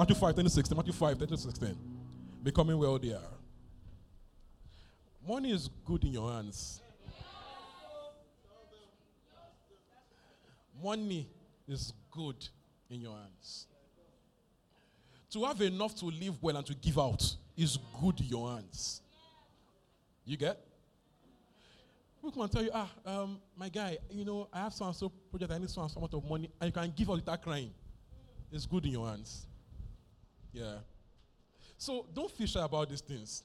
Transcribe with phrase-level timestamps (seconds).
[0.00, 0.76] Matthew 5, 10 to 16.
[0.78, 1.76] Matthew 5, 10 to 16.
[2.42, 3.20] Becoming wealthier.
[5.28, 6.80] Money is good in your hands.
[10.82, 11.28] Money
[11.68, 12.48] is good
[12.88, 13.66] in your hands.
[15.32, 19.02] To have enough to live well and to give out is good in your hands.
[20.24, 20.58] You get?
[22.24, 25.10] People and tell you, ah, um, my guy, you know, I have so and so
[25.30, 27.42] project, I need so and so amount of money, and you can give out without
[27.42, 27.70] crying.
[28.50, 29.46] It's good in your hands.
[30.52, 30.78] Yeah.
[31.78, 33.42] So don't feel shy about these things.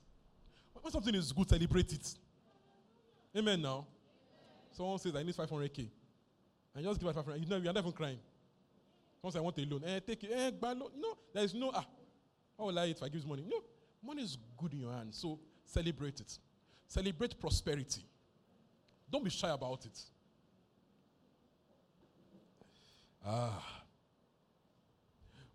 [0.81, 2.13] When something is good, celebrate it.
[3.35, 3.85] Amen now.
[4.71, 5.87] Someone says, I need 500k.
[6.75, 8.19] And just give out 500 you know, you're not even crying.
[9.21, 9.83] Someone says, I want a loan.
[9.85, 10.31] Eh, take it.
[10.33, 10.89] Eh, buy loan.
[10.97, 11.85] No, there is no, ah,
[12.57, 13.45] how will I if I give you money?
[13.47, 13.63] No,
[14.05, 15.17] money is good in your hands.
[15.17, 16.37] So celebrate it.
[16.87, 18.01] Celebrate prosperity.
[19.09, 19.99] Don't be shy about it.
[23.25, 23.81] Ah.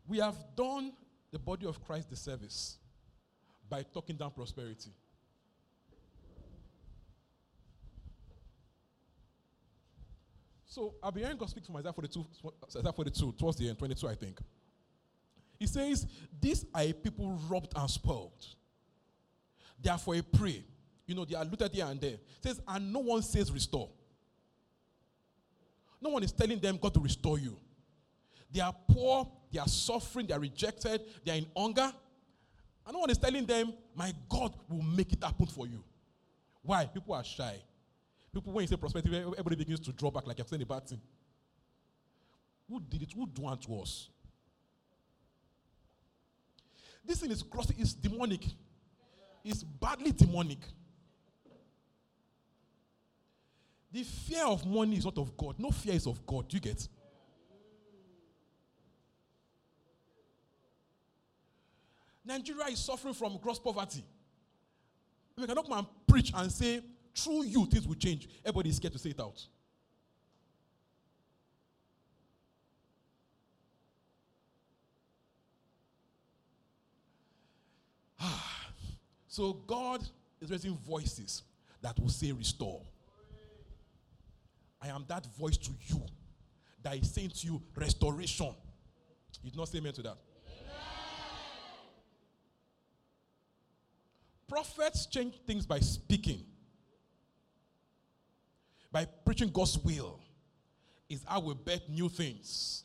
[0.09, 0.93] We have done
[1.31, 2.79] the body of Christ the service
[3.69, 4.91] by talking down prosperity.
[10.67, 12.25] So be hearing God speak from Isaiah 42,
[12.69, 14.41] Isaiah 42 towards the end, 22, I think.
[15.59, 16.07] He says,
[16.41, 18.47] These are people robbed and spoiled.
[19.83, 20.65] They are for a prey.
[21.07, 22.19] You know, they are looted here and there.
[22.41, 23.91] Says, and no one says restore.
[26.01, 27.57] No one is telling them God to restore you.
[28.53, 31.93] They are poor, they are suffering, they are rejected, they are in hunger.
[32.87, 35.83] And no one is telling them, My God will make it happen for you.
[36.63, 36.87] Why?
[36.87, 37.57] People are shy.
[38.33, 40.87] People, when you say prosperity, everybody begins to draw back like I've said a bad
[40.87, 41.01] thing.
[42.69, 43.13] Who did it?
[43.13, 44.09] Who do unto us?
[47.05, 48.45] This thing is cross, it's demonic.
[49.45, 50.59] It's badly demonic.
[53.93, 55.57] The fear of money is not of God.
[55.59, 56.49] No fear is of God.
[56.49, 56.87] Do you get?
[62.25, 64.05] Nigeria is suffering from gross poverty.
[65.37, 66.83] We cannot come and preach and say,
[67.15, 68.29] through you, things will change.
[68.45, 69.43] Everybody is scared to say it out.
[79.29, 80.03] so God
[80.41, 81.43] is raising voices
[81.81, 82.83] that will say, restore.
[84.83, 86.03] I am that voice to you
[86.83, 88.55] that is saying to you, restoration.
[89.43, 90.17] You did not say amen to that.
[94.51, 96.45] Prophets change things by speaking,
[98.91, 100.19] by preaching God's will.
[101.09, 102.85] Is how we bet new things.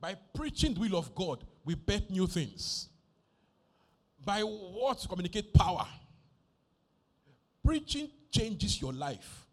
[0.00, 2.88] By preaching the will of God, we bet new things.
[4.24, 5.86] By words communicate power.
[7.64, 9.46] Preaching changes your life.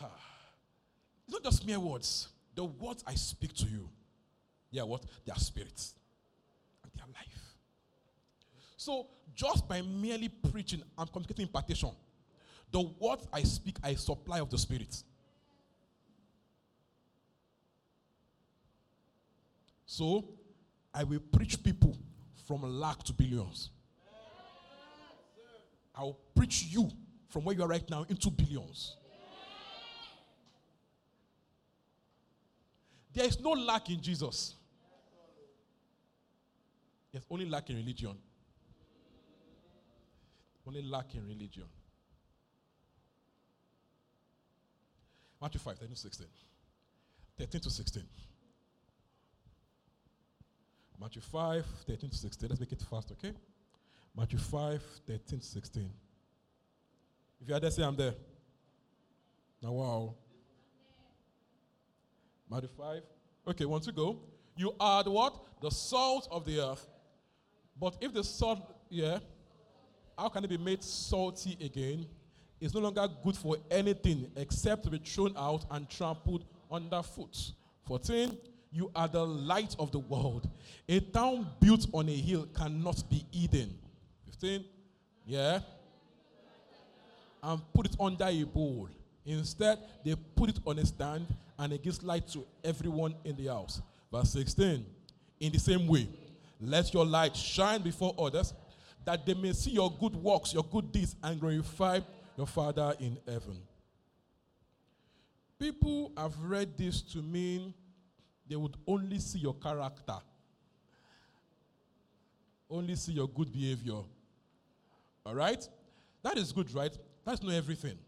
[0.00, 2.28] It's not just mere words.
[2.54, 3.88] The words I speak to you,
[4.72, 5.04] they are what?
[5.24, 5.94] They are spirits.
[6.82, 7.43] And they are life.
[8.84, 11.88] So, just by merely preaching and communicating impartation,
[12.70, 14.94] the words I speak I supply of the Spirit.
[19.86, 20.28] So,
[20.92, 21.96] I will preach people
[22.46, 23.70] from lack to billions.
[25.94, 26.90] I will preach you
[27.30, 28.98] from where you are right now into billions.
[33.14, 34.56] There is no lack in Jesus.
[37.10, 38.18] There's only lack in religion.
[40.66, 41.64] Only lack in religion.
[45.40, 46.26] Matthew 5, 13 to 16.
[47.38, 48.02] 13 to 16.
[51.00, 52.48] Matthew 5, 13 to 16.
[52.48, 53.32] Let's make it fast, okay?
[54.16, 55.90] Matthew 5, 13 to 16.
[57.42, 58.14] If you are there, say I'm there.
[59.62, 60.14] Now, wow.
[62.50, 63.02] Matthew 5.
[63.48, 64.20] Okay, one to go.
[64.56, 65.60] You are the what?
[65.60, 66.86] The salt of the earth.
[67.78, 69.18] But if the salt, yeah,
[70.18, 72.06] how can it be made salty again?
[72.60, 77.52] It's no longer good for anything except to be thrown out and trampled underfoot.
[77.86, 78.36] 14.
[78.72, 80.48] You are the light of the world.
[80.88, 83.76] A town built on a hill cannot be hidden.
[84.26, 84.64] 15.
[85.26, 85.60] Yeah.
[87.42, 88.88] And put it under a bowl.
[89.26, 91.26] Instead, they put it on a stand
[91.58, 93.80] and it gives light to everyone in the house.
[94.12, 94.84] Verse 16.
[95.40, 96.08] In the same way,
[96.60, 98.54] Let your light shine before others,
[99.04, 102.00] that they may see your good works, your good deeds, and glorify
[102.36, 103.58] your Father in heaven.
[105.58, 107.72] People have read this to mean
[108.48, 110.16] they would only see your character,
[112.68, 114.00] only see your good behavior.
[115.24, 115.66] All right?
[116.22, 116.96] That is good, right?
[117.24, 117.98] That's not everything.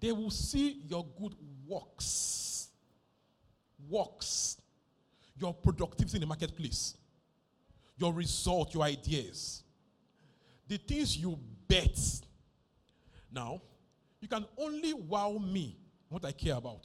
[0.00, 1.34] They will see your good
[1.66, 2.68] works,
[3.88, 4.56] works,
[5.38, 6.94] your productivity in the marketplace,
[7.96, 9.62] your result, your ideas,
[10.68, 11.98] the things you bet.
[13.30, 13.62] Now,
[14.20, 15.76] you can only wow me
[16.08, 16.82] what I care about.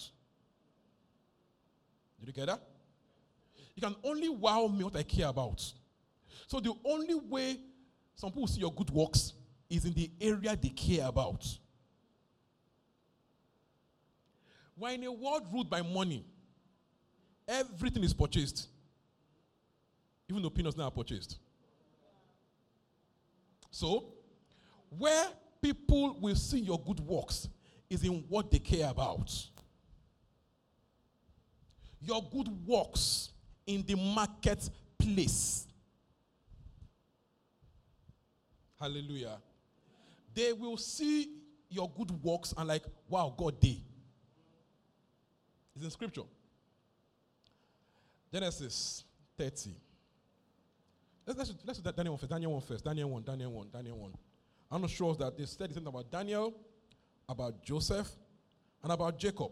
[2.19, 2.61] Did you get that?
[3.75, 5.61] You can only wow me what I care about.
[6.47, 7.57] So the only way
[8.15, 9.33] some people see your good works
[9.69, 11.45] is in the area they care about.
[14.75, 16.25] We're in a world ruled by money.
[17.47, 18.67] Everything is purchased.
[20.29, 21.37] Even though peanuts now are purchased.
[23.71, 24.05] So,
[24.89, 25.27] where
[25.61, 27.47] people will see your good works
[27.89, 29.33] is in what they care about.
[32.01, 33.29] Your good works
[33.65, 35.67] in the marketplace.
[38.79, 39.37] Hallelujah.
[40.33, 41.31] They will see
[41.69, 43.81] your good works and like, wow, God did.
[45.75, 46.23] It's in scripture.
[48.31, 49.03] Genesis
[49.37, 49.71] 30.
[51.27, 52.29] Let's, let's, do Daniel 1 first.
[52.29, 52.85] Daniel 1 first.
[52.85, 54.13] Daniel 1, Daniel 1, Daniel 1.
[54.71, 56.53] I'm not sure that they said something about Daniel,
[57.27, 58.09] about Joseph,
[58.81, 59.51] and about Jacob.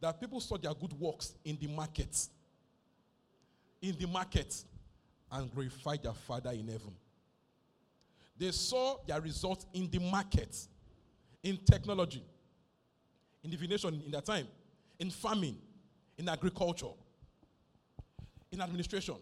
[0.00, 2.28] That people saw their good works in the market.
[3.80, 4.62] In the market.
[5.32, 6.94] And glorified their Father in heaven.
[8.38, 10.56] They saw their results in the market,
[11.42, 12.22] in technology,
[13.42, 14.46] in divination in that time,
[14.98, 15.56] in farming,
[16.16, 16.92] in agriculture,
[18.52, 19.16] in administration.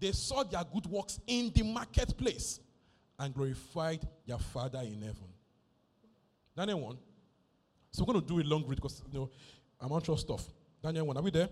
[0.00, 2.60] They saw their good works in the marketplace
[3.18, 5.28] and glorified their Father in heaven.
[6.56, 6.98] Daniel 1.
[7.90, 9.30] So we're going to do a long read because you know
[9.80, 10.44] I'm on your stuff.
[10.82, 11.16] Daniel 1.
[11.16, 11.48] Are we there?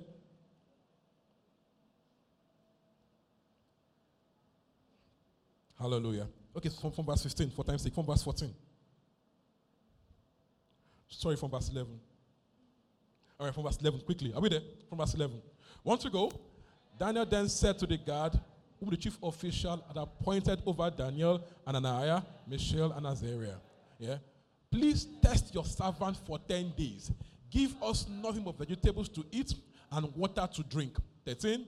[5.78, 6.26] Hallelujah.
[6.56, 8.54] Okay, from, from verse 15, for time's sake, from verse 14.
[11.08, 12.00] Sorry, from verse 11.
[13.38, 14.32] All right, from verse 11, quickly.
[14.32, 14.62] Are we there?
[14.88, 15.40] From verse 11.
[15.84, 16.32] Once we go,
[16.98, 18.38] Daniel then said to the guard,
[18.78, 23.58] whom the chief official had appointed over Daniel, Ananiah, Mishael, and Azariah.
[23.98, 24.16] Yeah?
[24.70, 27.10] Please test your servant for 10 days.
[27.50, 29.54] Give us nothing but vegetables to eat
[29.92, 30.96] and water to drink.
[31.24, 31.66] 13.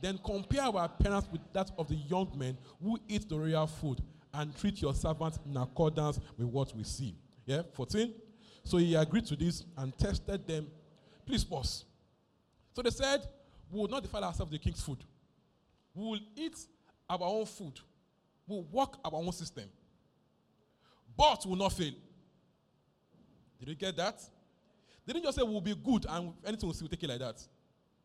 [0.00, 4.00] Then compare our appearance with that of the young men who eat the royal food
[4.34, 7.14] and treat your servants in accordance with what we see.
[7.46, 8.12] Yeah, 14.
[8.64, 10.68] So he agreed to this and tested them.
[11.26, 11.84] Please pause.
[12.74, 13.26] So they said,
[13.70, 14.98] We will not defile ourselves with the king's food.
[15.94, 16.56] We will eat
[17.08, 17.78] our own food.
[18.46, 19.64] We will work our own system.
[21.16, 21.92] But we will not fail.
[23.58, 24.20] Did you get that?
[25.04, 27.42] They didn't just say we'll be good and anything will still take it like that.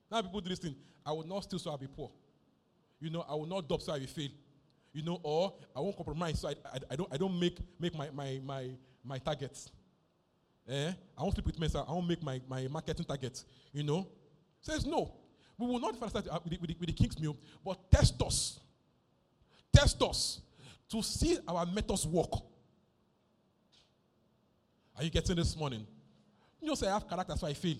[0.10, 0.75] Now people do this thing.
[1.06, 2.12] I will not steal so I'll be poor.
[3.00, 4.30] You know, I will not doubt so I will fail.
[4.94, 7.95] You know, or I won't compromise so I, I, I don't I don't make make
[7.95, 8.69] my my my
[9.04, 9.69] my targets.
[10.68, 10.92] Eh?
[11.18, 13.45] I won't sleep with men, so I won't make my, my marketing targets.
[13.74, 14.07] You know?
[14.62, 15.13] Says no.
[15.57, 18.22] We will not start uh, with the, with, the, with the king's meal, but test
[18.22, 18.60] us.
[19.72, 20.41] Test us
[20.89, 22.31] to see our methods work.
[24.95, 25.86] Are you getting this morning?
[26.62, 27.77] You know, say I have character, so I fail.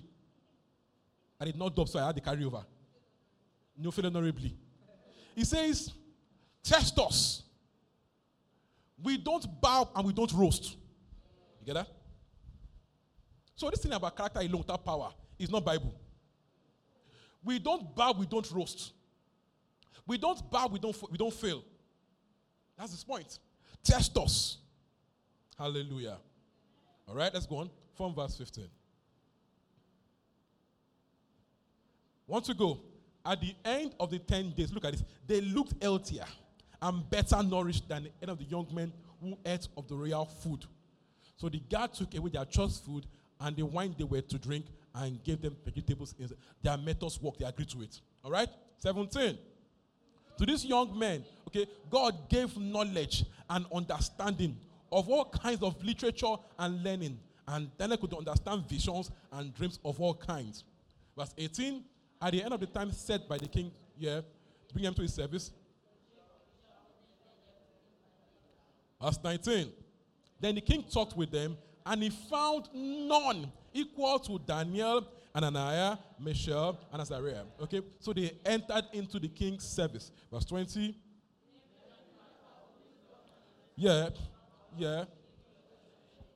[1.39, 2.63] I did not doubt, so I had the carryover.
[3.77, 4.56] No fail honorably.
[5.36, 5.92] He says,
[6.63, 7.44] test us.
[9.01, 10.75] We don't bow and we don't roast.
[11.60, 11.88] You get that?
[13.56, 15.94] So this thing about character alone without power is not Bible.
[17.44, 18.94] We don't bow, we don't roast.
[20.06, 21.64] We don't bow, we don't, we don't fail.
[22.78, 23.40] That's his point.
[23.84, 24.58] Test us.
[25.58, 26.18] Hallelujah.
[27.08, 27.70] All right, let's go on.
[27.96, 28.68] From verse 15.
[32.28, 32.80] Want to go?
[33.26, 35.04] At the end of the 10 days, look at this.
[35.26, 36.26] They looked healthier
[36.82, 40.66] and better nourished than any of the young men who ate of the royal food.
[41.38, 43.06] So the guard took away their choice food
[43.40, 46.16] and the wine they were to drink and gave them vegetables.
[46.62, 48.00] Their methods worked, they agreed to it.
[48.24, 48.50] All right?
[48.80, 49.38] 17.
[50.38, 54.58] To these young men, okay, God gave knowledge and understanding
[54.92, 57.20] of all kinds of literature and learning.
[57.48, 60.64] And then they could understand visions and dreams of all kinds.
[61.18, 61.84] Verse 18
[62.22, 64.22] At the end of the time set by the king, yeah,
[64.68, 65.52] to bring them to his service.
[69.02, 69.72] Verse 19
[70.40, 76.80] Then the king talked with them, and he found none equal to Daniel Ananiah, Mishael,
[76.92, 77.44] and Azariah.
[77.62, 80.12] Okay, so they entered into the king's service.
[80.32, 80.96] Verse 20.
[83.75, 84.10] Yeah,
[84.78, 85.06] yeah.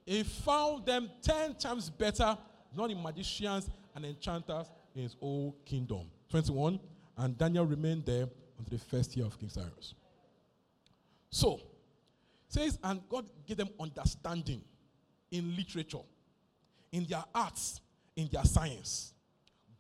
[0.06, 2.38] He found them ten times better
[2.76, 6.10] than the magicians and enchanters in his whole kingdom.
[6.30, 6.80] 21.
[7.18, 8.28] And Daniel remained there
[8.58, 9.94] until the first year of King Cyrus.
[11.30, 11.60] So,
[12.48, 14.62] says, and God gave them understanding
[15.32, 16.04] in literature,
[16.92, 17.82] in their arts,
[18.16, 19.14] in their science.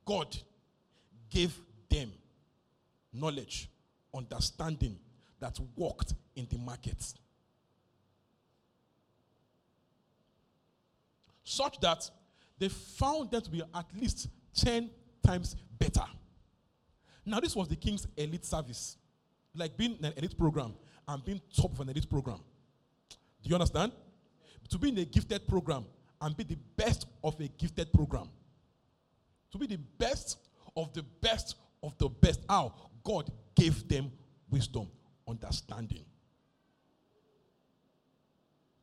[0.06, 0.36] God
[1.30, 1.54] gave
[1.90, 2.12] them
[3.14, 3.70] knowledge,
[4.14, 4.98] understanding
[5.40, 7.14] that worked in the market.
[11.44, 12.10] Such that
[12.60, 14.90] they found them to be at least 10
[15.26, 16.04] times better.
[17.26, 18.98] Now, this was the king's elite service,
[19.54, 20.74] like being an elite program
[21.08, 22.40] and being top of an elite program.
[23.44, 23.92] Do you understand?
[24.70, 25.86] To be in a gifted program
[26.22, 28.30] and be the best of a gifted program.
[29.52, 30.38] To be the best
[30.76, 32.42] of the best of the best.
[32.50, 32.74] How?
[33.04, 34.12] God gave them
[34.50, 34.90] wisdom,
[35.28, 36.04] understanding.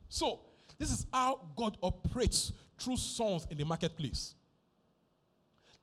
[0.09, 0.41] So,
[0.79, 4.35] this is how God operates through sons in the marketplace.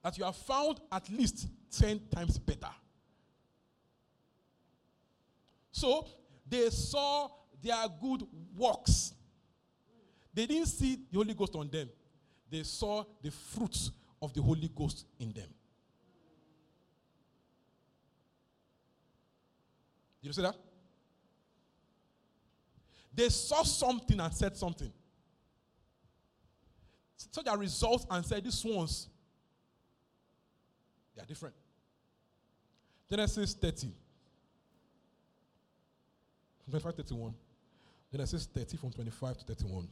[0.04, 2.72] That you have found at least 10 times better.
[5.72, 6.08] So,
[6.48, 7.30] they saw
[7.62, 9.14] their good works.
[10.34, 11.90] They didn't see the Holy Ghost on them,
[12.50, 15.48] they saw the fruits of the Holy Ghost in them.
[20.22, 20.56] Did you see that?
[23.14, 24.92] They saw something and said something.
[27.18, 29.08] Saw their results and said, These ones,
[31.16, 31.56] they are different.
[33.10, 33.92] Genesis 30.
[36.70, 37.34] 25 31.
[38.12, 39.88] Genesis 30 from 25 to 31.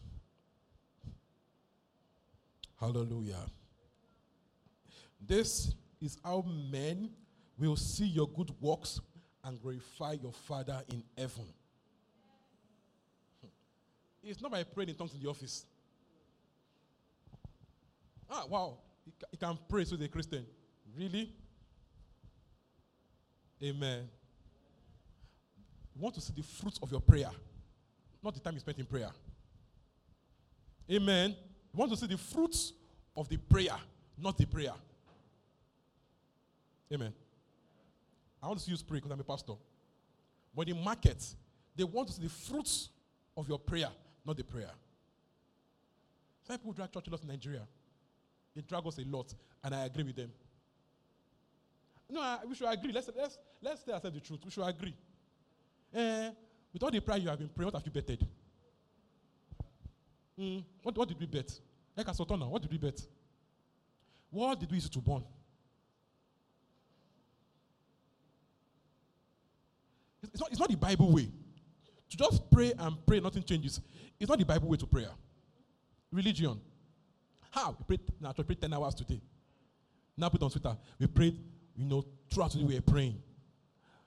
[2.80, 3.46] Hallelujah.
[5.20, 7.10] This is how men
[7.58, 9.02] will see your good works
[9.44, 11.46] and glorify your Father in heaven.
[14.24, 15.66] It's not by praying in tongues in the office.
[18.30, 18.78] Ah, wow.
[19.32, 20.46] He can pray so the Christian.
[20.98, 21.34] Really?
[23.64, 24.08] Amen.
[25.98, 27.30] Want to see the fruits of your prayer,
[28.24, 29.10] not the time you spent in prayer.
[30.90, 31.36] Amen.
[31.74, 32.74] You want to see the fruits
[33.16, 33.76] of the prayer,
[34.18, 34.74] not the prayer.
[36.92, 37.14] Amen.
[38.42, 39.54] I want to see you pray because I'm a pastor.
[40.56, 41.24] But in market,
[41.76, 42.90] they want to see the fruits
[43.38, 43.90] of your prayer,
[44.26, 44.72] not the prayer.
[46.44, 47.68] Some people drag church a lot in Nigeria.
[48.56, 49.34] They drag us a lot,
[49.64, 50.32] and I agree with them.
[52.10, 52.92] No, I, we should agree.
[52.92, 54.40] Let's let's let's say the truth.
[54.44, 54.96] We should agree.
[55.94, 56.32] Eh,
[56.74, 58.26] with all the prayer you have been praying, what have you betted?
[60.40, 61.52] Mm, what, what did we bet?
[61.98, 63.02] Eka Sotona, what did we bet?
[64.30, 65.24] What did we use to burn?
[70.24, 71.30] It's not, it's not the Bible way.
[72.10, 73.82] To just pray and pray, nothing changes.
[74.20, 75.12] It's not the Bible way to prayer.
[76.12, 76.60] Religion.
[77.52, 77.76] How?
[77.78, 79.22] We prayed, now we prayed 10 hours today.
[80.16, 80.78] Now put on Twitter.
[81.00, 81.40] We prayed,
[81.76, 83.22] you know, throughout the day we were praying.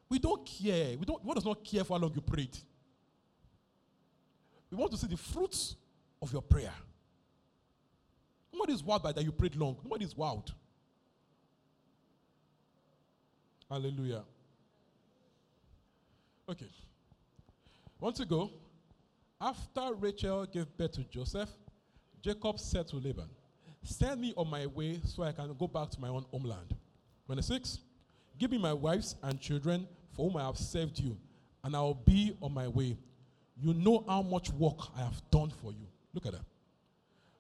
[0.08, 0.96] We don't care.
[0.96, 2.56] We don't, God does not care for how long you prayed.
[4.70, 5.76] We want to see the fruits
[6.22, 6.72] of your prayer.
[8.52, 9.76] Nobody is wild by that you prayed long.
[9.82, 10.54] Nobody is wild.
[13.68, 14.22] Hallelujah.
[16.48, 16.68] Okay.
[17.98, 18.50] Want to go?
[19.40, 21.48] After Rachel gave birth to Joseph,
[22.22, 23.28] Jacob said to Laban,
[23.82, 26.76] Send me on my way so I can go back to my own homeland.
[27.26, 27.78] 26.
[28.38, 31.16] Give me my wives and children for whom I have served you,
[31.64, 32.96] and I will be on my way.
[33.56, 35.86] You know how much work I have done for you.
[36.14, 36.44] Look at that.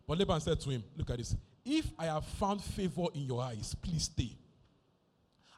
[0.06, 1.36] But Laban said to him, Look at this.
[1.64, 4.36] If I have found favor in your eyes, please stay.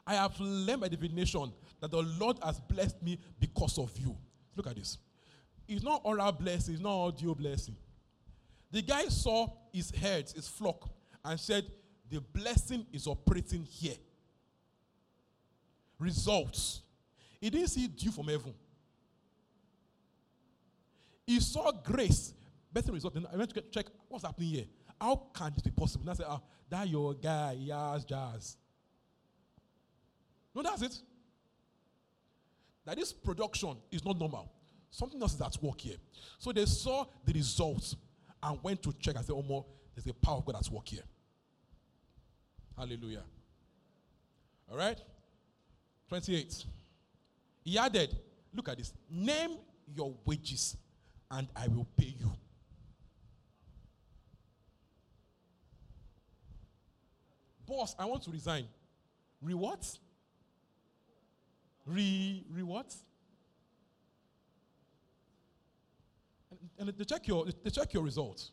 [0.05, 4.15] I have learned by divination that the Lord has blessed me because of you.
[4.55, 4.97] Look at this.
[5.67, 7.75] It's not oral blessing, it's not audio blessing.
[8.71, 10.89] The guy saw his herds, his flock,
[11.23, 11.65] and said,
[12.09, 13.95] The blessing is operating here.
[15.97, 16.81] Results.
[17.41, 18.53] He didn't see dew from heaven.
[21.25, 22.33] He saw grace.
[22.75, 23.13] Better result.
[23.13, 24.65] Then I went to check what's happening here.
[24.99, 26.01] How can this be possible?
[26.01, 28.57] And I said, ah, that your guy, has jazz.
[30.53, 30.99] No, that's it.
[32.83, 34.51] That this production is not normal.
[34.91, 35.95] Something else is at work here.
[36.37, 37.95] So they saw the results
[38.43, 39.65] and went to check and said, Oh, more,
[39.95, 41.03] there's a power of God at work here.
[42.77, 43.23] Hallelujah.
[44.69, 44.99] All right?
[46.09, 46.65] 28.
[47.63, 48.17] He added,
[48.53, 48.91] Look at this.
[49.09, 49.59] Name
[49.95, 50.75] your wages
[51.31, 52.33] and I will pay you.
[57.85, 58.65] Boss, I want to resign.
[59.43, 59.85] Re what?
[61.85, 62.95] Re, re what?
[66.79, 68.51] And, and they check your they check your results.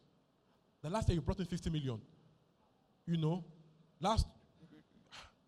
[0.83, 1.99] The last year you brought in 50 million.
[3.07, 3.43] You know,
[4.01, 4.27] last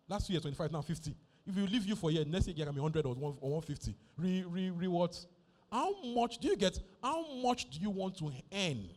[0.07, 1.13] last year 25, now 50.
[1.45, 3.35] If you leave you for a year, next year you can be 100 or, one,
[3.39, 3.95] or 150.
[4.17, 4.97] Re, re?
[5.71, 6.79] How much do you get?
[7.03, 8.89] How much do you want to earn?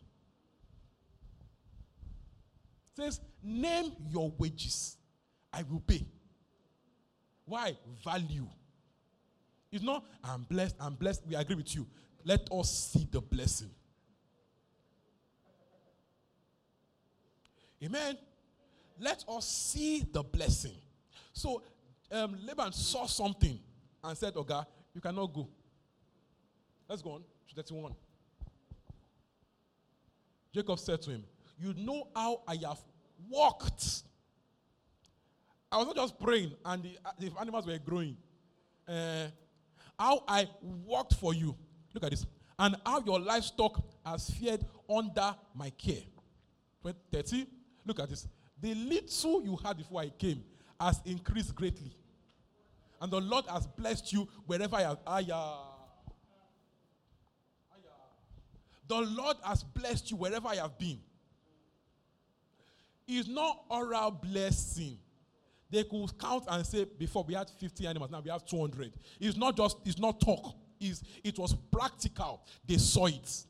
[2.99, 4.97] Says, name your wages.
[5.53, 6.05] I will pay.
[7.45, 7.77] Why?
[8.03, 8.47] Value.
[9.71, 11.23] It's not, I'm blessed, I'm blessed.
[11.27, 11.87] We agree with you.
[12.25, 13.69] Let us see the blessing.
[17.83, 18.17] Amen.
[18.99, 20.75] Let us see the blessing.
[21.31, 21.63] So
[22.11, 23.57] um, Laban saw something
[24.03, 24.59] and said, Okay,
[24.93, 25.47] you cannot go.
[26.89, 27.95] Let's go on to 31.
[30.53, 31.23] Jacob said to him,
[31.59, 32.79] You know how I have
[33.29, 34.03] walked.
[35.71, 38.17] I was not just praying and the, uh, the animals were growing.
[38.87, 39.27] Uh,
[39.99, 40.47] how I
[40.85, 41.55] worked for you.
[41.93, 42.25] Look at this.
[42.57, 46.03] And how your livestock has fared under my care.
[47.11, 47.45] 30.
[47.85, 48.27] Look at this.
[48.61, 50.43] The little you had before I came
[50.79, 51.93] has increased greatly.
[53.01, 54.97] And the Lord has blessed you wherever I have.
[55.07, 55.53] Ayah.
[58.87, 60.99] The Lord has blessed you wherever I have been.
[63.11, 64.99] It's not oral blessing.
[65.71, 68.93] They could count and say, before we had 50 animals, now we have 200.
[69.19, 70.55] It's not just, it's not talk.
[70.79, 72.45] It's, it was practical.
[72.67, 73.45] They saw it.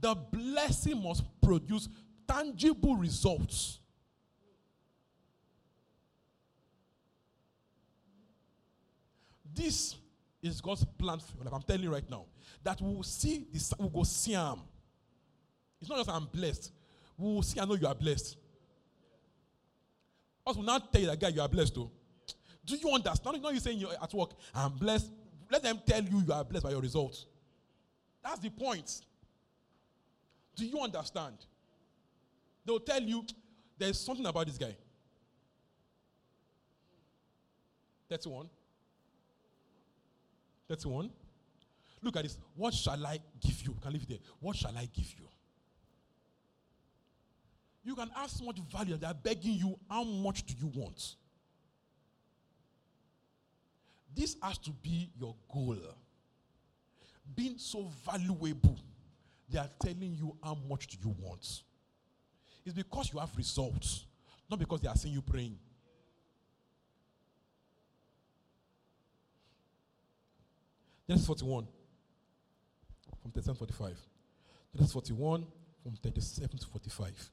[0.00, 1.88] The blessing must produce
[2.26, 3.78] tangible results.
[9.54, 9.94] This
[10.42, 12.24] is God's plan for I'm telling you right now.
[12.64, 14.58] That we will see this, we will go see him.
[15.82, 16.70] It's not just I'm blessed.
[17.18, 18.36] We will see, I know you are blessed.
[20.46, 21.90] Us will not tell you that guy you are blessed though.
[22.64, 23.42] Do you understand?
[23.42, 25.10] Not you saying you're at work, I'm blessed.
[25.50, 27.26] Let them tell you you are blessed by your results.
[28.22, 29.00] That's the point.
[30.54, 31.34] Do you understand?
[32.64, 33.24] They'll tell you
[33.76, 34.76] there's something about this guy.
[38.08, 38.48] 31.
[40.68, 41.10] 31.
[42.02, 42.38] Look at this.
[42.54, 43.74] What shall I give you?
[43.82, 44.18] Can leave it there.
[44.38, 45.26] What shall I give you?
[47.84, 51.16] You can ask much value, they're begging you, how much do you want?
[54.14, 55.78] This has to be your goal.
[57.34, 58.78] Being so valuable,
[59.48, 61.62] they are telling you how much do you want.
[62.64, 64.06] It's because you have results,
[64.48, 65.58] not because they are seeing you praying.
[71.08, 71.66] Genesis 41
[73.20, 73.98] from 37 to 45.
[74.72, 75.46] Genesis 41
[75.82, 77.30] from 37 to 45.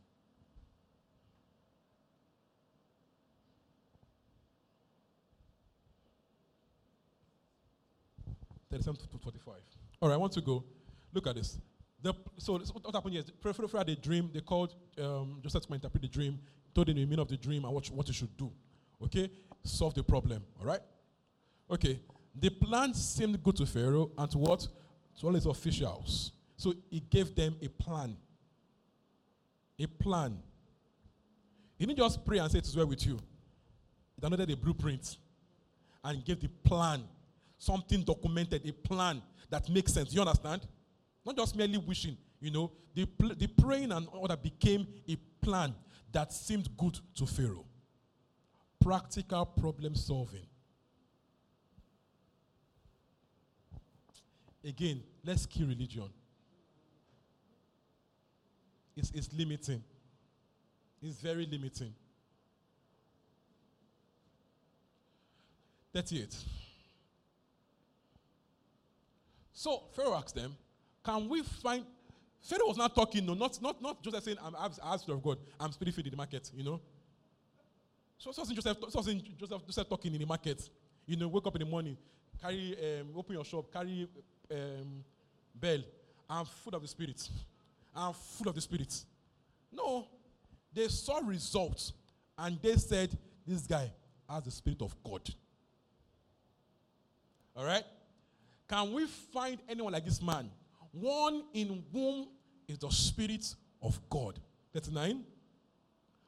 [8.71, 9.53] 37 to 45.
[10.01, 10.63] All right, I want to go.
[11.13, 11.57] Look at this.
[12.01, 14.29] The, so what, happened here is Pharaoh had a dream.
[14.33, 16.39] They called um, Joseph to interpret the dream,
[16.73, 18.51] told him the meaning of the dream and what, what he should do.
[19.03, 19.29] Okay?
[19.63, 20.43] Solve the problem.
[20.59, 20.79] All right?
[21.69, 21.99] Okay.
[22.35, 24.67] The plan seemed good to Pharaoh and to what?
[25.19, 26.31] To all his officials.
[26.55, 28.15] So he gave them a plan.
[29.79, 30.37] A plan.
[31.77, 33.19] He didn't just pray and say it is well with you.
[34.15, 35.17] He downloaded a blueprint
[36.03, 37.03] and gave the plan
[37.59, 40.13] something documented, a plan that makes sense.
[40.13, 40.65] You understand?
[41.23, 42.71] Not just merely wishing, you know.
[42.95, 45.75] The, the praying and all that became a plan
[46.11, 47.65] that seemed good to Pharaoh.
[48.79, 50.47] Practical problem solving.
[54.65, 56.09] Again, let's kill religion.
[58.95, 59.83] It's, it's limiting.
[61.01, 61.93] It's very limiting.
[65.93, 66.35] 38.
[69.59, 70.55] So Pharaoh asked them,
[71.03, 71.85] Can we find
[72.39, 75.73] Pharaoh was not talking, no, not not not Joseph saying, I'm asked of God, I'm
[75.73, 76.79] spirit filled in the market, you know.
[78.17, 80.69] So so Joseph, so Joseph, Joseph talking in the market,
[81.05, 81.97] you know, wake up in the morning,
[82.41, 84.07] carry um, open your shop, carry
[84.49, 85.03] um,
[85.53, 85.79] bell.
[86.29, 87.29] I'm full of the spirit.
[87.93, 89.03] I'm full of the spirit.
[89.73, 90.07] No,
[90.73, 91.91] they saw results
[92.37, 93.09] and they said,
[93.45, 93.91] This guy
[94.29, 95.29] has the spirit of God.
[97.57, 97.83] All right?
[98.69, 100.49] Can we find anyone like this man?
[100.91, 102.27] One in whom
[102.67, 104.39] is the Spirit of God.
[104.73, 105.23] 39.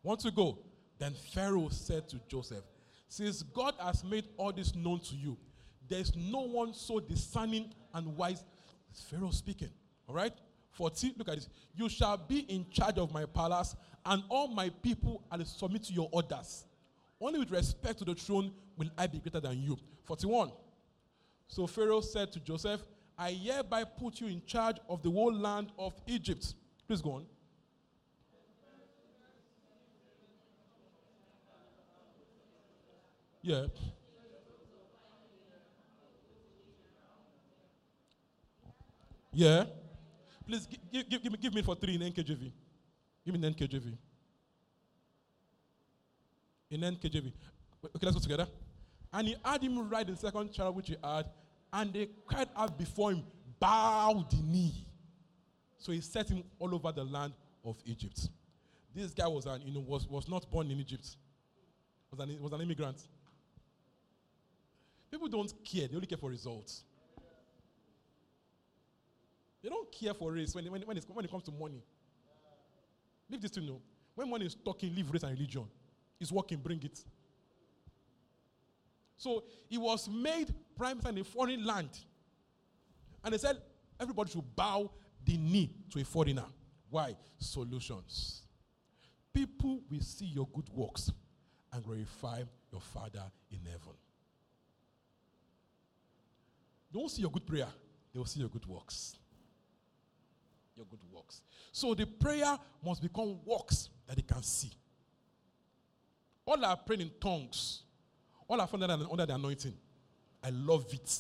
[0.04, 0.58] Want to go?
[0.98, 2.64] Then Pharaoh said to Joseph,
[3.08, 5.38] Since God has made all this known to you,
[5.88, 8.44] there's no one so discerning and wise.
[9.10, 9.70] Pharaoh speaking.
[10.08, 10.34] All right?
[10.72, 11.14] 40.
[11.18, 11.50] Look at this.
[11.76, 13.76] You shall be in charge of my palace
[14.06, 16.66] and all my people to submit to your orders.
[17.20, 19.78] Only with respect to the throne will I be greater than you.
[20.06, 20.52] 41.
[21.52, 22.82] So Pharaoh said to Joseph,
[23.18, 26.54] I hereby put you in charge of the whole land of Egypt.
[26.88, 27.26] Please go on.
[33.42, 33.66] Yeah.
[39.34, 39.66] Yeah.
[40.48, 42.50] Please give, give, give, me, give me for three in NKJV.
[43.26, 43.98] Give me an NKJV.
[46.70, 47.34] In NKJV.
[47.84, 48.48] Okay, let's go together.
[49.12, 51.26] And he had him ride the second chariot which he had,
[51.74, 53.24] and they cried out before him,
[53.60, 54.88] Bow the knee.
[55.78, 58.30] So he set him all over the land of Egypt.
[58.94, 61.16] This guy was an, you know, was, was not born in Egypt.
[62.10, 62.98] Was an, was an immigrant.
[65.12, 66.84] People don't care, they only care for results.
[69.62, 71.84] They don't care for race when, when, when, when it comes to money.
[73.30, 73.80] Leave this to know.
[74.16, 75.66] When money is talking, leave race and religion.
[76.20, 77.04] It's working, bring it.
[79.18, 81.90] So he was made prime minister in a foreign land.
[83.24, 83.58] And they said
[84.00, 84.92] everybody should bow
[85.24, 86.46] the knee to a foreigner.
[86.90, 87.16] Why?
[87.38, 88.42] Solutions.
[89.34, 91.12] People will see your good works
[91.72, 93.94] and glorify your Father in heaven.
[96.94, 97.68] Don't see your good prayer,
[98.12, 99.16] they will see your good works.
[100.76, 101.42] Your good works.
[101.72, 104.72] So the prayer must become works that they can see.
[106.46, 107.84] All are praying in tongues.
[108.48, 108.88] All are under
[109.26, 109.74] the anointing.
[110.44, 111.20] I love it.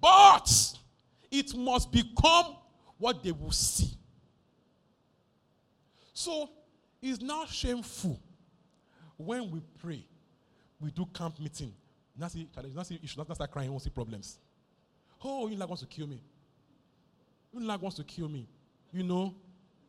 [0.00, 0.50] But
[1.30, 2.56] it must become
[2.98, 3.90] what they will see.
[6.12, 6.50] So
[7.00, 8.18] it's not shameful
[9.16, 10.04] when we pray,
[10.80, 11.72] we do camp meeting.
[12.16, 14.38] Not see, not see, you should not start crying, you won't see problems.
[15.22, 16.20] Oh, Unilag wants to kill me.
[17.54, 18.46] Unilag wants to kill me.
[18.92, 19.34] You know?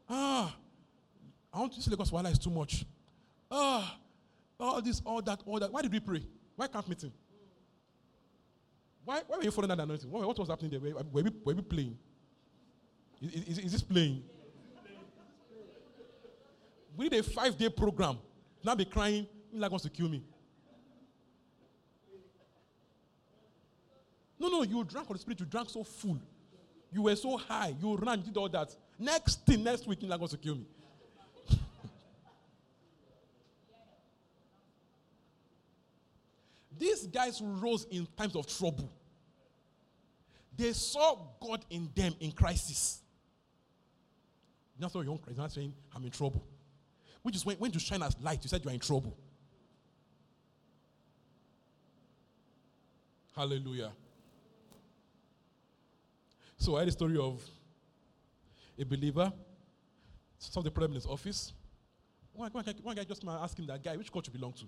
[0.09, 0.55] Ah,
[1.53, 2.85] I want to see Lagos Wala is too much.
[3.49, 3.97] Ah,
[4.59, 5.71] all this, all that, all that.
[5.71, 6.23] Why did we pray?
[6.55, 7.11] Why camp meeting?
[9.05, 10.09] Why, why were you following that anointing?
[10.09, 10.79] What, what was happening there?
[10.79, 11.97] Were, were, we, were we playing?
[13.21, 14.23] Is, is, is this playing?
[16.95, 18.17] We did a five day program.
[18.63, 20.23] Now be crying, Unilag wants to kill me.
[24.39, 26.19] No, no, you drank on the spirit, you drank so full.
[26.91, 28.75] You were so high, you ran, did all that.
[28.97, 30.65] Next thing, next week, you're going to kill me.
[36.79, 38.91] These guys rose in times of trouble.
[40.57, 43.01] They saw God in them in crisis.
[44.79, 46.43] That's why you're not saying, I'm in trouble.
[47.21, 49.15] Which is when, when you shine as light, you said you're in trouble.
[53.35, 53.91] Hallelujah.
[56.57, 57.43] So I had a story of
[58.77, 59.31] a believer
[60.37, 61.51] solved the problem in his office.
[62.33, 62.51] One
[62.95, 64.65] guy just asked him that guy, which court you belong to?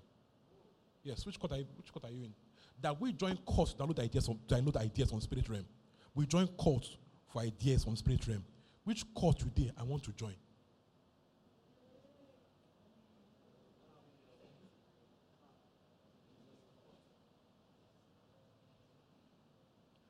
[1.04, 2.34] Yes, which court are you, which court are you in?
[2.82, 5.66] That we join courts to download ideas on, download ideas on spirit realm.
[6.14, 8.44] We join courts for ideas on spirit realm.
[8.84, 10.36] Which court today I want to join?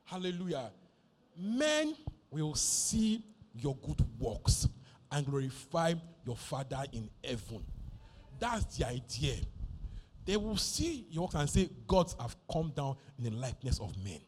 [0.04, 0.70] Hallelujah
[1.36, 1.94] men
[2.30, 3.22] will see
[3.54, 4.68] your good works
[5.10, 5.94] and glorify
[6.26, 7.64] your Father in heaven.
[8.38, 9.34] That's the idea.
[10.24, 13.96] They will see your works and say, Gods have come down in the likeness of
[14.02, 14.20] men.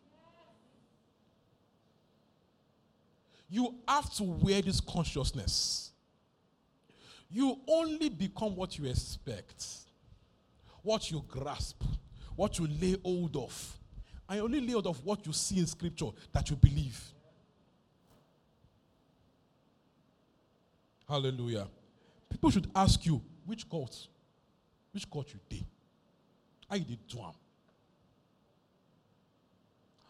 [3.49, 5.93] You have to wear this consciousness.
[7.31, 9.65] You only become what you expect,
[10.83, 11.83] what you grasp,
[12.35, 13.79] what you lay hold of.
[14.29, 17.01] I only lay hold of what you see in scripture that you believe.
[21.09, 21.69] Hallelujah.
[22.29, 24.09] People should ask you, which court?
[24.93, 25.65] Which court you did?
[26.71, 27.33] I did them.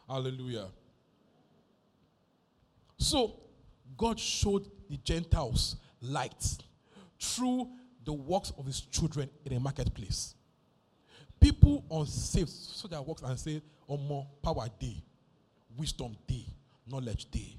[0.09, 0.67] Hallelujah.
[2.99, 3.41] So,
[3.97, 6.59] God showed the Gentiles light
[7.21, 7.69] through
[8.05, 10.35] the works of his children in a marketplace.
[11.41, 15.03] People unsaved so their works and say, or more power day,
[15.77, 16.47] wisdom day,
[16.87, 17.59] knowledge day.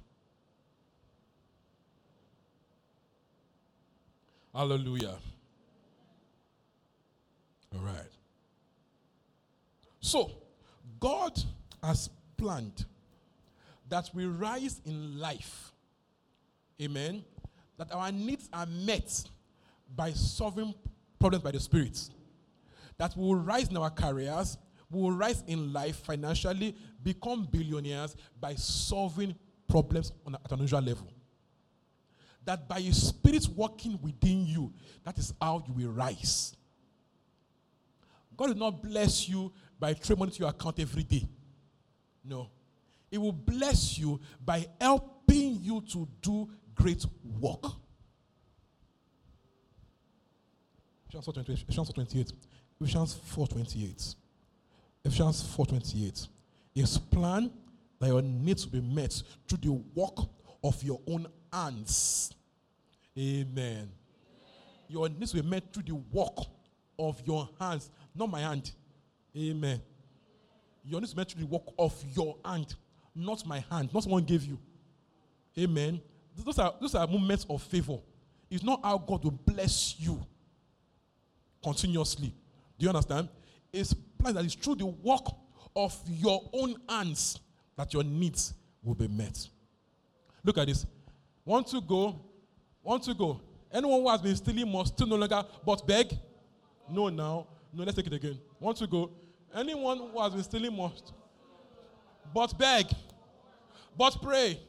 [4.53, 5.15] Hallelujah.
[7.73, 8.09] All right.
[10.05, 10.29] So,
[10.99, 11.33] God
[11.81, 12.85] has planned
[13.89, 15.71] that we rise in life.
[16.79, 17.25] Amen.
[17.79, 19.23] That our needs are met
[19.95, 20.75] by solving
[21.19, 21.99] problems by the Spirit.
[22.99, 24.59] That we will rise in our careers,
[24.91, 29.33] we will rise in life financially, become billionaires by solving
[29.67, 31.07] problems on, at an unusual level.
[32.45, 34.71] that by His Spirit working within you,
[35.03, 36.55] that is how you will rise.
[38.37, 39.51] God will not bless you
[39.85, 41.27] by throwing money to your account every day.
[42.23, 42.49] No.
[43.11, 47.05] It will bless you by helping you to do great
[47.39, 47.65] work.
[51.07, 51.27] Ephesians
[51.91, 52.33] 4:28.
[52.81, 54.15] Ephesians 4:28.
[55.03, 56.29] Ephesians 4:28.
[56.73, 57.51] His plan
[57.99, 60.17] that your needs will be met through the work
[60.63, 62.33] of your own hands.
[63.15, 63.91] Amen.
[64.87, 66.39] Your needs will be met through the work
[66.97, 68.71] of your hands, not my hand.
[69.37, 69.81] Amen.
[70.83, 72.75] Your needs be met through the work of your hand,
[73.15, 74.59] not my hand, not someone gave you.
[75.57, 76.01] Amen.
[76.37, 77.97] Those are, those are moments of favor.
[78.49, 80.21] It's not how God will bless you
[81.63, 82.33] continuously.
[82.77, 83.29] Do you understand?
[83.71, 85.25] It's plan it's through the work
[85.75, 87.39] of your own hands
[87.75, 89.47] that your needs will be met.
[90.43, 90.85] Look at this.
[91.43, 92.19] Want to go?
[92.83, 93.41] Want to go?
[93.71, 96.17] Anyone who has been stealing must still no longer but beg?
[96.89, 97.47] No, now.
[97.73, 98.39] No, let's take it again.
[98.59, 99.11] Want to go?
[99.55, 101.13] Anyone who has been stealing must
[102.33, 102.87] but beg,
[103.97, 104.59] but pray,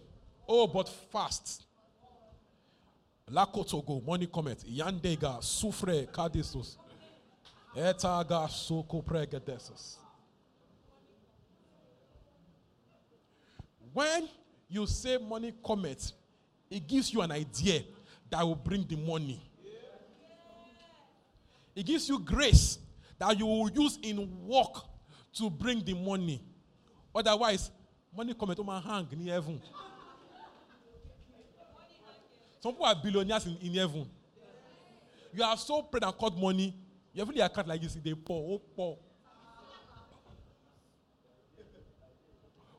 [0.48, 1.64] oh, but fast.
[3.28, 4.64] Lakotogo, money comment.
[4.70, 6.76] Yandega, sufre, kadisus.
[7.76, 9.96] Etaga, soko pregedesus.
[13.92, 14.28] When
[14.68, 16.12] you say money comment,
[16.70, 17.82] it gives you an idea
[18.30, 19.42] that will bring the money.
[21.74, 22.78] It gives you grace
[23.18, 24.84] that you will use in work
[25.34, 26.42] to bring the money.
[27.14, 27.70] Otherwise,
[28.16, 29.60] money come on my hang in heaven.
[32.60, 34.06] Some people are billionaires in, in heaven.
[35.32, 36.74] You have so prayed and caught money.
[37.12, 38.98] You have really a card like this, they poor, oh, poor.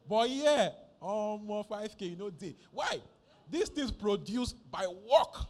[0.09, 0.69] But yeah,
[1.01, 2.55] um, 5k, you know, day.
[2.71, 2.99] Why?
[3.49, 5.45] These things produced by work.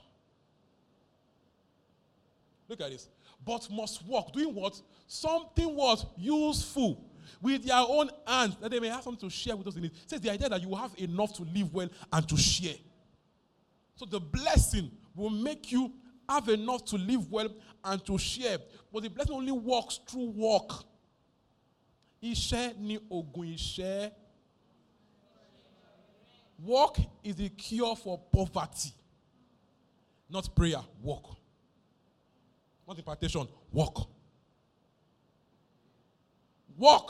[2.67, 3.07] Look at this.
[3.47, 4.33] But must work.
[4.33, 4.79] Doing what?
[5.07, 7.01] Something was useful
[7.41, 9.93] with their own hands that they may have something to share with us in it.
[10.05, 12.75] Says the idea that you have enough to live well and to share.
[13.95, 15.93] So the blessing will make you
[16.27, 17.47] have enough to live well
[17.85, 18.57] and to share.
[18.91, 20.83] But the blessing only works through work.
[22.21, 24.11] Iṣẹ́ ni ogun iṣẹ́.
[26.65, 28.91] Work is the cure for poverty.
[30.29, 31.23] Not prayer, work.
[32.87, 33.95] Not impartation, work.
[36.77, 37.09] Work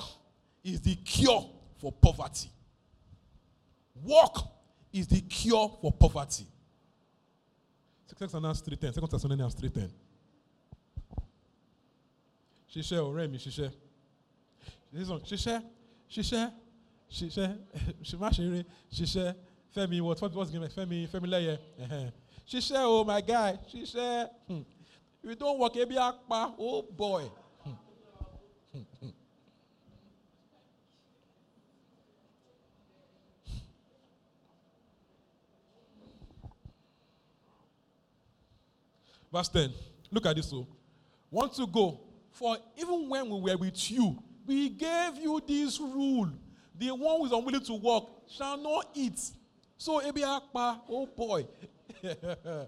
[0.63, 1.45] is the cure
[1.77, 2.49] for poverty.
[4.03, 4.37] Work
[4.91, 6.47] is the cure for poverty.
[8.07, 8.93] Second Thessalonians 3.10.
[8.93, 9.89] Second Thessalonians 3.10.
[12.73, 13.71] Ṣiṣẹ́ ọ̀rẹ́ mi ṣiṣẹ́.
[14.93, 15.61] Ṣiṣẹ́
[16.09, 16.51] ṣiṣẹ́
[17.09, 19.35] ṣiṣẹ́ eré ṣiṣẹ́
[19.75, 22.11] Fẹ́mi what what what's the name Fẹ́mi Fẹ́mi lẹ́yẹ.
[22.49, 24.29] Ṣiṣẹ́ o my guy ṣiṣẹ́.
[24.47, 24.61] Hmm.
[25.27, 27.29] You don't work ebi apá oh boy.
[39.29, 39.73] Verse 10.
[40.11, 40.49] Look at this.
[40.49, 40.65] So,
[41.29, 41.99] want to go.
[42.31, 46.31] For even when we were with you, we gave you this rule.
[46.73, 49.19] The one who is unwilling to work shall not eat.
[49.75, 51.45] So, Ebi Akpa, oh boy.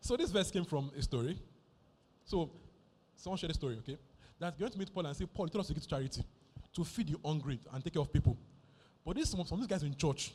[0.00, 1.36] so, this verse came from a story.
[2.30, 2.48] So,
[3.16, 3.98] someone shared a story, okay?
[4.38, 6.22] That went to meet Paul and say, Paul, told us to give to charity,
[6.72, 8.38] to feed the hungry and take care of people.
[9.04, 10.32] But this some, of these guys in church,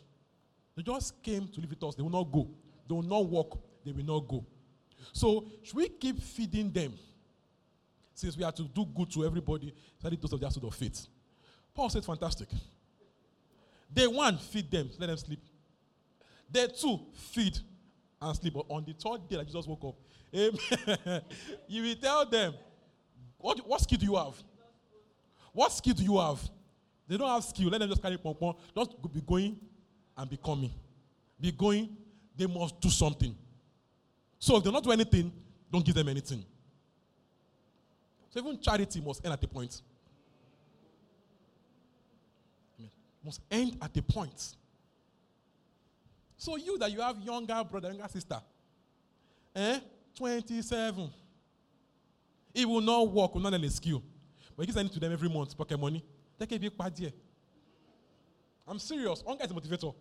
[0.75, 1.95] they just came to live with us.
[1.95, 2.49] They will not go.
[2.86, 3.58] They will not walk.
[3.86, 4.45] They will not go.
[5.13, 6.95] So should we keep feeding them?
[8.13, 11.08] Since we are to do good to everybody, study those of their sort of faith.
[11.73, 12.49] Paul said, fantastic.
[13.93, 15.39] Day one, feed them, let them sleep.
[16.51, 17.58] Day two, feed
[18.21, 18.53] and sleep.
[18.53, 19.95] But on the third day that Jesus woke up,
[20.36, 21.21] amen,
[21.67, 22.54] you will tell them,
[23.38, 24.36] what, what skill do you have?
[25.54, 26.41] What skill do you have?
[27.08, 27.69] They don't have skill.
[27.69, 28.56] Let them just carry pom pom.
[28.76, 29.58] Just be going
[30.17, 30.71] and be coming.
[31.39, 31.95] Be going.
[32.36, 33.36] They must do something.
[34.39, 35.32] So if they don't do anything,
[35.71, 36.43] don't give them anything.
[38.30, 39.82] So even charity must end at a point.
[43.24, 44.56] Must end at a point.
[46.38, 48.39] So you that you have younger brother, younger sister,
[49.56, 49.80] eh?
[50.15, 51.10] 27.
[52.54, 54.01] It will not work, will not a skill.
[54.56, 56.04] But you give sending to them every month, pocket money.
[56.39, 57.12] Take a big part here.
[58.67, 59.21] I'm serious.
[59.21, 59.93] Guy is a motivator.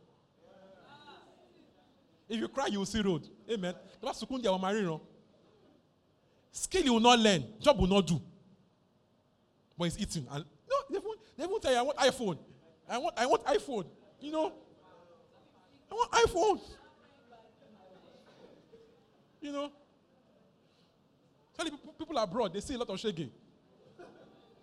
[2.29, 3.29] If you cry, you will see road.
[3.51, 3.75] Amen.
[4.01, 5.01] Will marry you.
[6.53, 7.45] Skill you will not learn.
[7.61, 8.21] Job will not do.
[9.77, 10.27] But he's eating.
[10.31, 12.39] And no, they won't, they won't tell you, I want iPhone.
[12.89, 13.87] I want, I want iPhone.
[14.21, 14.53] You know?
[15.91, 16.61] I want iPhone.
[19.41, 19.73] You know?
[21.57, 21.67] Tell
[21.99, 23.31] people, abroad, they see a lot of shaking.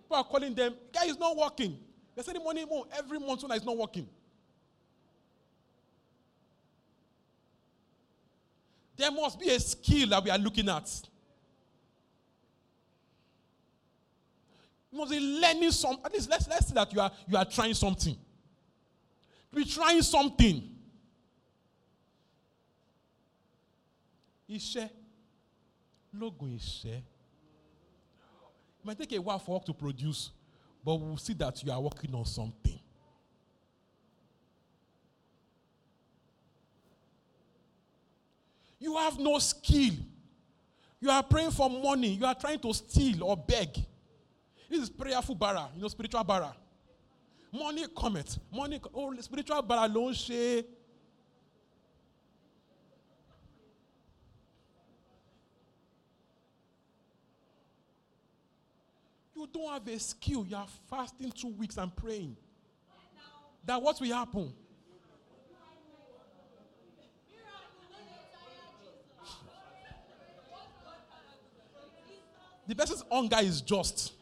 [0.04, 1.78] People are calling them, guy is not working.
[2.14, 4.08] They're sending money more every month when it's not working.
[8.98, 10.90] There must be a skill that we are looking at.
[14.92, 15.98] You must be learning some.
[16.04, 18.16] At least let's, let's say that you are you are trying something.
[19.54, 20.70] Be trying something.
[24.50, 24.90] Iṣẹ́
[26.14, 26.98] lógun iṣẹ́.
[26.98, 30.32] It might take a while for work to produce,
[30.84, 32.80] but we'll see that you are working on something.
[38.80, 39.94] You have no skill.
[41.00, 42.14] You are praying for money.
[42.16, 43.74] You are trying to steal or beg.
[44.68, 46.56] This is prayerful bara, you know, spiritual bara.
[47.54, 48.38] Money comet.
[48.52, 50.64] Money, oh, spiritual bara ló ń
[59.54, 60.46] don't have a skill.
[60.48, 62.36] You are fasting two weeks and praying.
[63.66, 64.54] That what will happen?
[72.68, 74.14] The person's hunger is just.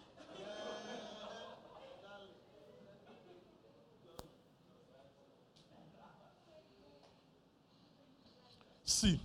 [8.84, 9.22] See,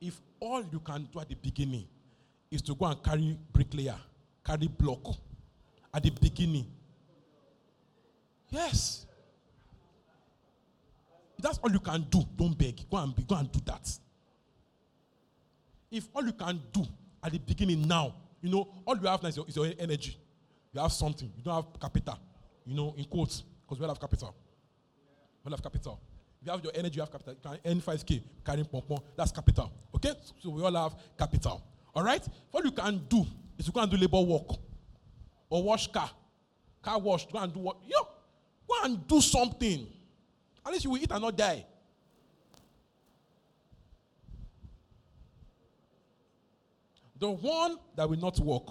[0.00, 1.86] if all you can do at the beginning
[2.50, 3.94] is to go and carry bricklayer,
[4.48, 5.14] carry block
[5.92, 6.66] at the beginning,
[8.48, 9.04] yes.
[11.38, 12.88] That's all you can do, don't beg.
[12.90, 13.86] Go and be, go and do that.
[15.90, 16.84] If all you can do
[17.22, 20.16] at the beginning now, you know, all you have now is your, is your energy.
[20.72, 21.30] You have something.
[21.36, 22.18] You don't have capital.
[22.64, 24.34] You know, in quotes, because we all have capital.
[25.44, 26.00] We all have capital.
[26.40, 27.34] If you have your energy, you have capital.
[27.34, 28.82] You can earn 5k carrying pom
[29.16, 29.70] That's capital.
[29.94, 30.12] Okay?
[30.42, 31.62] So we all have capital.
[31.94, 32.26] All right?
[32.50, 33.26] What you can do
[33.58, 34.56] is you go and do labor work
[35.50, 36.10] or wash car.
[36.80, 37.26] Car wash.
[37.26, 37.76] Go and do what?
[37.86, 37.96] Yo,
[38.68, 39.86] go and do something.
[40.64, 41.64] At least you will eat and not die.
[47.18, 48.68] The one that will not work,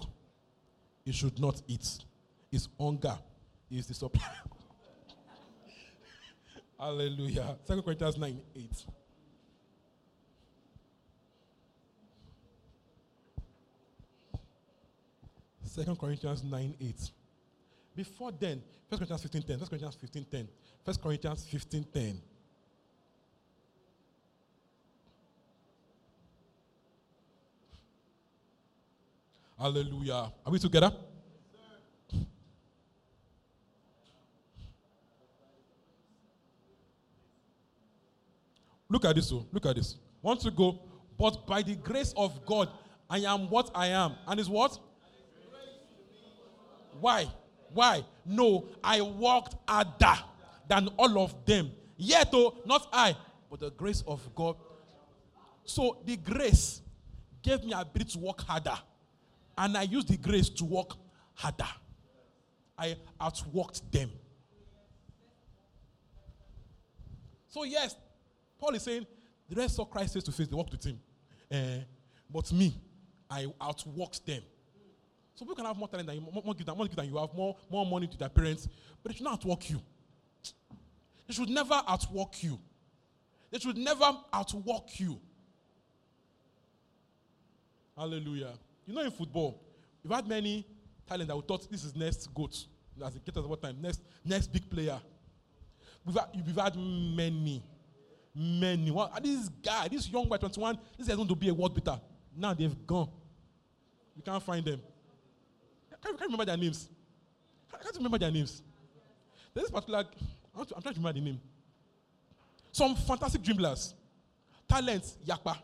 [1.04, 1.86] he should not eat.
[2.50, 3.18] Is hunger.
[3.70, 4.22] Is the supply.
[6.80, 7.58] Hallelujah.
[7.66, 8.86] Second Corinthians 9 8.
[15.68, 17.10] Second Corinthians 9 8.
[17.94, 19.58] Before then, First Corinthians 15 10.
[19.58, 20.48] First Corinthians 15 10.
[20.84, 22.22] First Corinthians 15 10.
[29.58, 30.32] Hallelujah.
[30.46, 30.92] Are we together?
[38.88, 39.30] Look at this.
[39.32, 39.46] Oh.
[39.52, 39.96] Look at this.
[40.22, 40.80] Want to go,
[41.18, 42.70] but by the grace of God,
[43.10, 44.14] I am what I am.
[44.26, 44.78] And is what?
[47.00, 47.26] Why?
[47.72, 48.04] Why?
[48.24, 50.18] No, I walked harder
[50.68, 51.70] than all of them.
[51.96, 53.16] Yet, oh, not I,
[53.50, 54.56] but the grace of God.
[55.64, 56.80] So the grace
[57.42, 58.78] gave me ability to work harder.
[59.56, 60.92] And I used the grace to work
[61.34, 61.68] harder.
[62.76, 64.10] I outworked them.
[67.48, 67.96] So, yes,
[68.58, 69.06] Paul is saying
[69.48, 71.00] the rest saw Christ face to face, they walked with him.
[71.50, 71.82] Uh,
[72.30, 72.74] but me,
[73.30, 74.42] I outworked them.
[75.38, 77.32] So people can have more talent than you, more, more, than, more than you have,
[77.32, 78.68] more, more money to their parents,
[79.00, 79.80] but they should not outwork you.
[81.28, 82.58] They should never outwork you.
[83.52, 85.20] They should never outwork you.
[87.96, 88.54] Hallelujah.
[88.84, 89.62] You know, in football,
[90.02, 90.66] we've had many
[91.06, 92.66] talent that we thought this is next goat,
[93.04, 94.98] as a kid at what time, next, next big player.
[96.04, 97.62] We've had, we've had many
[98.34, 98.90] many.
[98.90, 102.00] Well, this guy, this young boy, 21, this is going to be a world beater.
[102.36, 103.08] Now they've gone.
[104.16, 104.80] You can't find them.
[106.04, 106.88] I can't, remember their names.
[107.72, 108.62] I can't remember their names.
[109.54, 110.04] There's this particular,
[110.56, 111.40] I'm trying to remember the name.
[112.72, 113.94] Some fantastic dribblers,
[114.68, 115.56] talents, yakpa,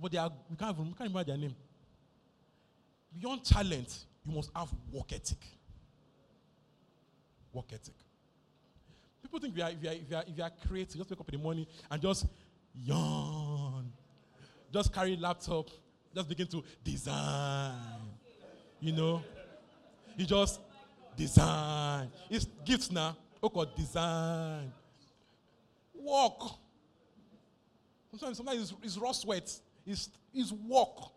[0.00, 1.54] but they are, we can't, we can't remember their name.
[3.18, 5.38] Beyond talent, you must have work ethic.
[7.52, 7.94] Work ethic.
[9.22, 10.96] People think if you are, if you are, if you are, if you are creative,
[10.96, 12.26] just wake up in the morning and just
[12.74, 13.92] yawn.
[14.72, 15.68] Just carry laptop,
[16.14, 17.74] just begin to design.
[18.80, 19.22] You know?
[20.16, 20.60] You just
[21.16, 22.10] design.
[22.30, 23.16] It's gifts now.
[23.42, 24.72] Oh okay, design.
[25.94, 26.58] Walk.
[28.10, 29.60] Sometimes, sometimes it's, it's raw sweat.
[29.86, 31.12] It's, it's walk.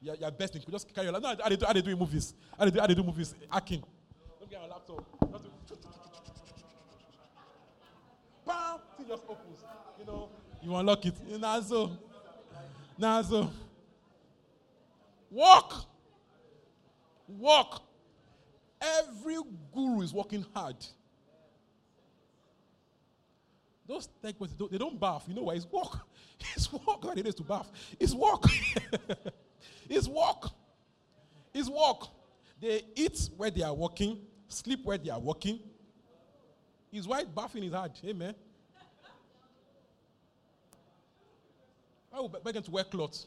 [0.00, 1.38] You're, you're best in just carry your laptop.
[1.38, 2.34] No, I, I, do, I do movies.
[2.58, 3.34] I do, I do movies.
[3.50, 3.82] Hacking.
[4.40, 5.04] Don't get your laptop.
[8.46, 8.78] Bam!
[8.96, 9.58] Thing just opens.
[9.98, 10.28] You know,
[10.62, 11.14] you unlock it.
[12.98, 13.50] Now, so
[15.30, 15.86] walk.
[17.28, 17.82] Walk.
[18.82, 19.36] Every
[19.72, 20.76] guru is working hard.
[23.86, 24.34] Those tech
[24.70, 25.24] they don't bath.
[25.28, 25.54] You know why?
[25.54, 26.00] It's work.
[26.56, 27.00] It's work.
[27.00, 27.70] God, it is to bath.
[28.00, 28.42] It's work.
[29.88, 30.50] it's work.
[31.54, 32.08] It's work.
[32.60, 34.18] They eat where they are working,
[34.48, 35.60] sleep where they are working.
[36.90, 37.92] His wife bathing is hard.
[38.04, 38.34] Amen.
[42.12, 43.26] I will beg them to wear clothes.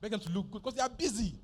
[0.00, 1.34] Beg them to look good because they are busy.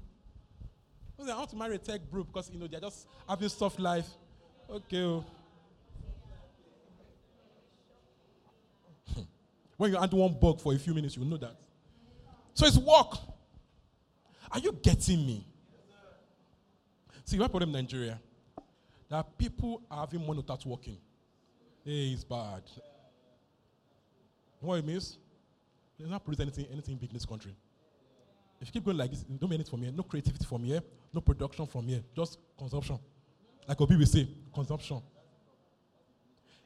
[1.27, 4.09] They want to marry a tech bro because you know they're just having soft life.
[4.71, 5.03] Okay.
[5.03, 5.25] Oh.
[9.77, 11.57] when you handle one bug for a few minutes, you know that.
[12.55, 13.19] So it's work.
[14.51, 15.47] Are you getting me?
[17.25, 18.21] See, my problem in Nigeria,
[19.09, 20.99] that people are having money without working.
[21.85, 22.63] Hey, it's bad.
[22.77, 22.83] You
[24.63, 25.19] know what it means?
[25.99, 27.55] There's not produce anything, anything big in this country.
[28.63, 30.81] If you keep going like this, make anything from here, no creativity from here,
[31.13, 32.97] no production from here, just consumption.
[33.67, 35.03] Like Obi will say, consumption.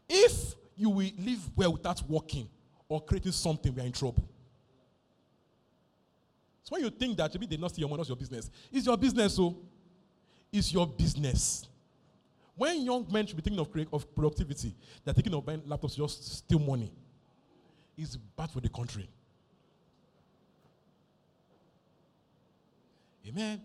[0.06, 2.50] If you will live well without working
[2.86, 4.28] or creating something, we are in trouble.
[6.64, 8.50] So when you think that maybe they not see your money, that's your business.
[8.70, 9.56] It's your business, so
[10.52, 11.66] it's your business.
[12.56, 16.38] When young men should be thinking of, of productivity, they're thinking of buying laptops just
[16.38, 16.92] steal money.
[17.96, 19.08] It's bad for the country.
[23.28, 23.60] Amen.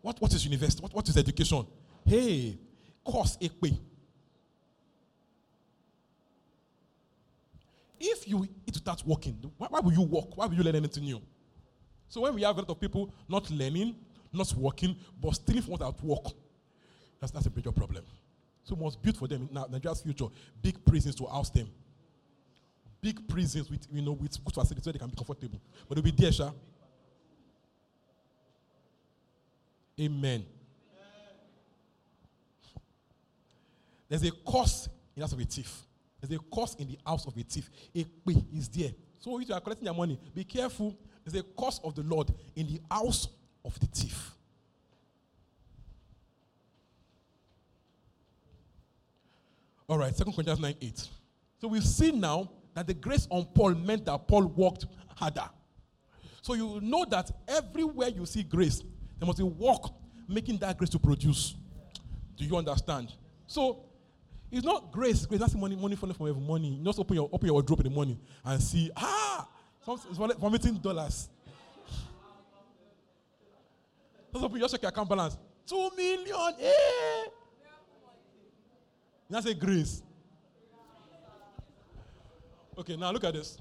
[0.00, 0.82] What, what is university?
[0.82, 1.66] What, what is education?
[2.04, 2.58] Hey,
[3.04, 3.78] course ekpe.
[7.98, 10.36] If you to start working, why, why will you work?
[10.36, 11.20] Why will you learn anything new?
[12.08, 13.94] So when we have a lot of people not learning,
[14.32, 16.24] not working, but stealing from at work,
[17.20, 18.04] that's, that's a major problem.
[18.64, 20.26] So we must build for them in Nigeria's future
[20.60, 21.68] big prisons to house them.
[23.00, 25.60] Big prisons with you know with good facilities so they can be comfortable.
[25.88, 26.52] But they'll be there, sure.
[30.02, 30.44] Amen.
[34.08, 35.82] There's a cost in the house of a thief.
[36.20, 37.70] There's a cost in the house of a thief.
[37.94, 38.90] A pay is there.
[39.18, 40.96] So if you are collecting your money, be careful.
[41.24, 43.28] There's a cost of the Lord in the house
[43.64, 44.32] of the thief.
[49.88, 51.08] All right, Second Corinthians 9 8.
[51.60, 54.86] So we see now that the grace on Paul meant that Paul worked
[55.16, 55.48] harder.
[56.40, 58.82] So you know that everywhere you see grace,
[59.22, 59.82] there must be work
[60.26, 61.54] making that grace to produce.
[62.36, 63.12] Do you understand?
[63.46, 63.84] So
[64.50, 65.24] it's not grace.
[65.26, 66.44] Grace, that's money, money falling from heaven.
[66.44, 66.70] Money.
[66.70, 69.48] You just open your open your wardrobe in the morning and see, ah,
[69.86, 71.28] vomiting dollars.
[74.32, 75.38] Just open, just check your account balance.
[75.68, 77.24] Two million, eh?
[79.30, 80.02] That's a grace.
[82.76, 83.56] Okay, now look at this.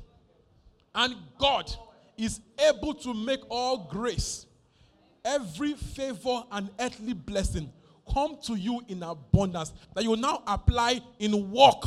[0.96, 1.72] And God
[2.18, 4.48] is able to make all grace
[5.24, 7.72] every favor and earthly blessing
[8.12, 11.84] come to you in abundance that you now apply in work.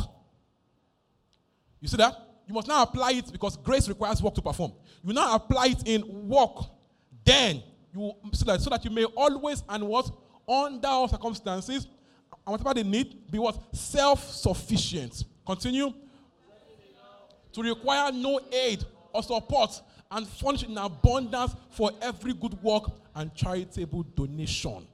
[1.79, 2.15] You see that?
[2.47, 4.73] You must now apply it because grace requires work to perform.
[5.03, 6.65] You now apply it in work.
[7.23, 7.63] Then
[7.93, 10.09] you so that, so that you may always and what
[10.47, 11.87] under all circumstances
[12.31, 15.23] and whatever they need be what self-sufficient.
[15.45, 15.93] Continue
[17.51, 18.83] to require no aid
[19.13, 19.81] or support
[20.11, 24.87] and furnish in abundance for every good work and charitable donation.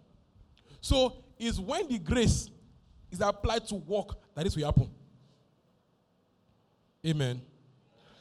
[0.79, 2.49] So, it's when the grace
[3.11, 4.89] is applied to work that this will happen.
[7.05, 7.41] Amen.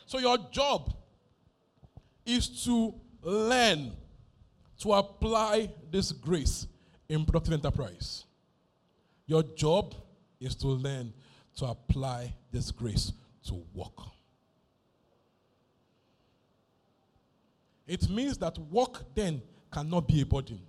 [0.06, 0.94] So, your job
[2.24, 3.92] is to learn
[4.78, 6.66] to apply this grace
[7.08, 8.24] in productive enterprise.
[9.26, 9.94] Your job
[10.40, 11.12] is to learn
[11.56, 13.12] to apply this grace
[13.46, 13.98] to work.
[17.86, 19.42] It means that work then
[19.72, 20.60] cannot be a burden.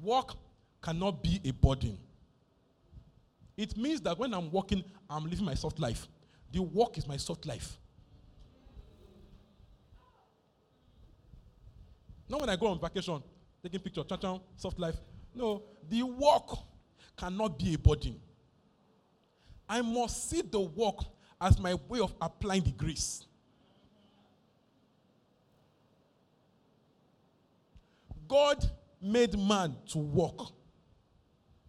[0.00, 0.34] Work
[0.82, 1.98] cannot be a burden.
[3.56, 6.08] It means that when I'm working, I'm living my soft life.
[6.52, 7.78] The work is my soft life.
[12.28, 13.22] Not when I go on vacation,
[13.62, 14.96] taking picture, cha soft life.
[15.34, 16.58] No, the work
[17.16, 18.20] cannot be a burden.
[19.68, 20.96] I must see the work
[21.40, 23.26] as my way of applying the grace.
[28.32, 28.64] God
[29.02, 30.40] made man to work.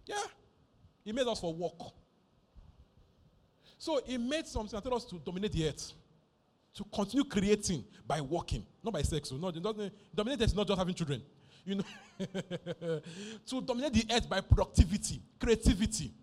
[0.05, 0.23] Yeah.
[1.03, 1.91] He made us for work.
[3.77, 5.91] So he made something and told us to dominate the earth.
[6.75, 9.27] To continue creating by working, not by sex.
[9.27, 11.21] So no, dominate is not just having children.
[11.65, 11.83] You know,
[13.45, 16.13] to dominate the earth by productivity, creativity.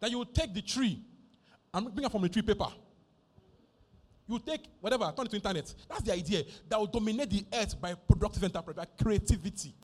[0.00, 1.00] That you take the tree
[1.72, 2.66] and bring it from the tree paper.
[4.28, 5.74] You take whatever, turn it to internet.
[5.88, 9.74] That's the idea that will dominate the earth by productive enterprise, by creativity.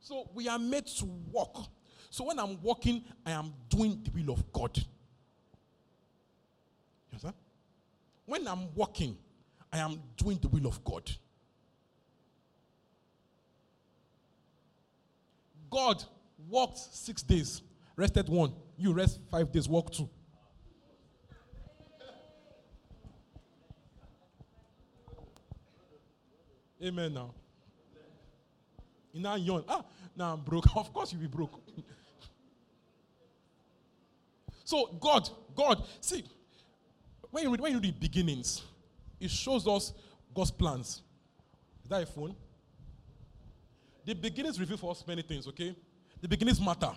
[0.00, 1.66] So we are made to walk.
[2.10, 4.76] So when I'm walking, I am doing the will of God.
[4.76, 4.84] You
[7.12, 7.34] understand?
[8.26, 9.16] When I'm walking,
[9.72, 11.10] I am doing the will of God.
[15.70, 16.04] God
[16.48, 17.62] walked six days,
[17.96, 18.52] rested one.
[18.76, 20.08] You rest five days, walk two.
[26.84, 27.32] Amen now.
[29.12, 29.64] You now yawn.
[29.68, 29.84] Ah,
[30.16, 30.66] now I'm broke.
[30.76, 31.60] Of course you'll be broke.
[34.64, 36.24] so God, God, see,
[37.30, 38.62] when you read, when you read beginnings,
[39.18, 39.92] it shows us
[40.34, 41.02] God's plans.
[41.82, 42.34] Is that a phone?
[44.04, 45.74] The beginnings reveal for us many things, okay?
[46.20, 46.90] The beginnings matter.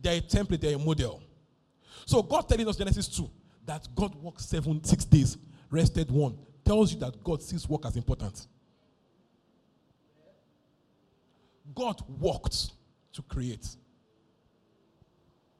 [0.00, 1.22] They are a template, they are a model.
[2.04, 3.28] So God telling us Genesis 2
[3.64, 5.36] that God worked seven, six days,
[5.70, 8.46] rested one, tells you that God sees work as important.
[11.74, 12.72] God worked
[13.12, 13.66] to create.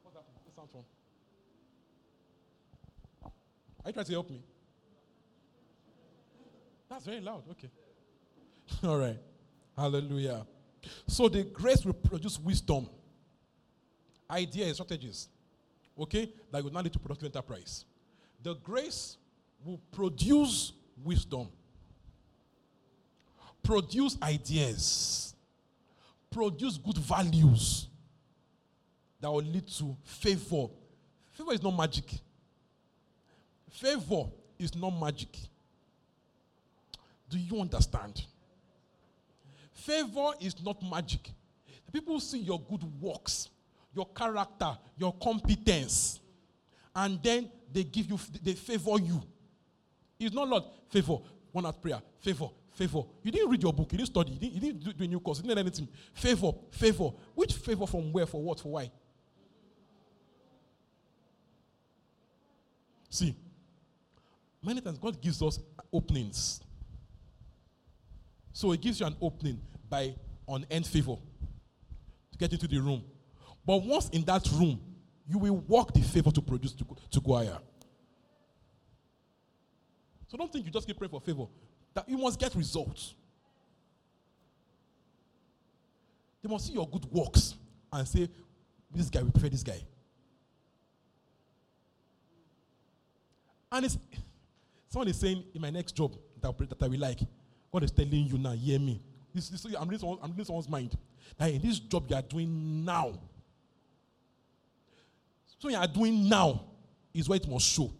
[0.02, 0.24] What's that?
[0.54, 0.86] What's?
[3.84, 4.42] Are you trying to help me?
[6.88, 7.42] That's very loud.
[7.50, 7.70] Okay.
[8.84, 9.18] All right.
[9.76, 10.46] Hallelujah.
[11.06, 12.88] So the grace will produce wisdom,
[14.30, 15.28] ideas, strategies.
[15.98, 16.32] Okay?
[16.50, 17.84] That will not lead to productive enterprise.
[18.42, 19.16] The grace
[19.64, 20.72] will produce
[21.04, 21.48] wisdom,
[23.62, 25.34] produce ideas,
[26.30, 27.88] produce good values
[29.20, 30.66] that will lead to favor.
[31.32, 32.04] Favor is not magic.
[33.70, 34.24] Favor
[34.58, 35.36] is not magic.
[37.28, 38.24] Do you understand?
[39.72, 41.30] Favor is not magic.
[41.92, 43.48] People see your good works,
[43.94, 46.20] your character, your competence,
[46.94, 49.22] and then they give you, they favor you.
[50.18, 51.18] It's not Lord, favor,
[51.52, 53.02] one at prayer, favor, favor.
[53.22, 55.20] You didn't read your book, you didn't study, you didn't, you didn't do a new
[55.20, 55.88] course, you didn't learn anything.
[56.12, 57.10] Favor, favor.
[57.34, 58.90] Which favor from where, for what, for why?
[63.08, 63.34] See,
[64.62, 65.58] many times God gives us
[65.92, 66.60] openings.
[68.52, 70.14] So He gives you an opening by
[70.46, 71.16] on end favor
[72.32, 73.02] to get into the room.
[73.64, 74.80] But once in that room,
[75.26, 77.58] you will work the favor to produce to, to go higher.
[80.28, 81.46] So don't think you just keep praying for favor.
[81.96, 83.14] That you must get results.
[86.42, 87.54] They must see your good works
[87.90, 88.28] and say,
[88.94, 89.80] this guy, we prefer this guy.
[93.72, 93.96] And it's
[94.90, 97.20] someone is saying in my next job that, that I will like,
[97.72, 99.02] God is telling you now, hear me.
[99.34, 100.98] This, this, I'm, reading I'm reading someone's mind.
[101.38, 103.14] That in this job you are doing now,
[105.58, 106.62] so you are doing now
[107.14, 107.90] is what it must show.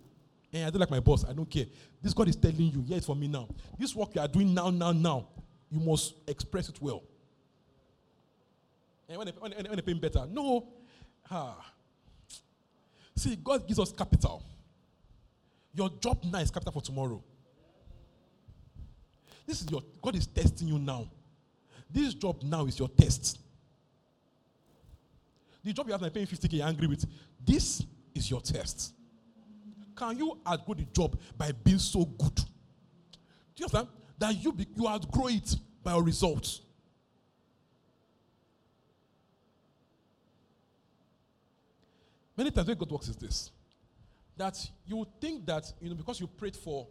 [0.53, 1.25] And I don't like my boss.
[1.25, 1.67] I don't care.
[2.03, 3.49] This God is telling you, yeah, it's for me now.
[3.79, 5.29] This work you are doing now, now, now,
[5.71, 7.03] you must express it well.
[9.09, 10.69] And when they, when, they- when they pay me better, no.
[11.31, 11.73] Ah.
[13.17, 14.43] See, God gives us capital.
[15.75, 17.23] Your job now is capital for tomorrow.
[19.47, 21.09] This is your God is testing you now.
[21.91, 23.39] This job now is your test.
[25.63, 27.05] The job you have now paying 50k, you're angry with.
[27.45, 27.83] This
[28.15, 28.93] is your test.
[29.97, 32.35] Can you outgrow the job by being so good?
[32.35, 32.43] Do
[33.57, 33.89] you understand?
[34.19, 36.61] That you be, you outgrow it by your results.
[42.37, 43.51] Many times when God works is this.
[44.37, 46.87] That you think that, you know, because you prayed for,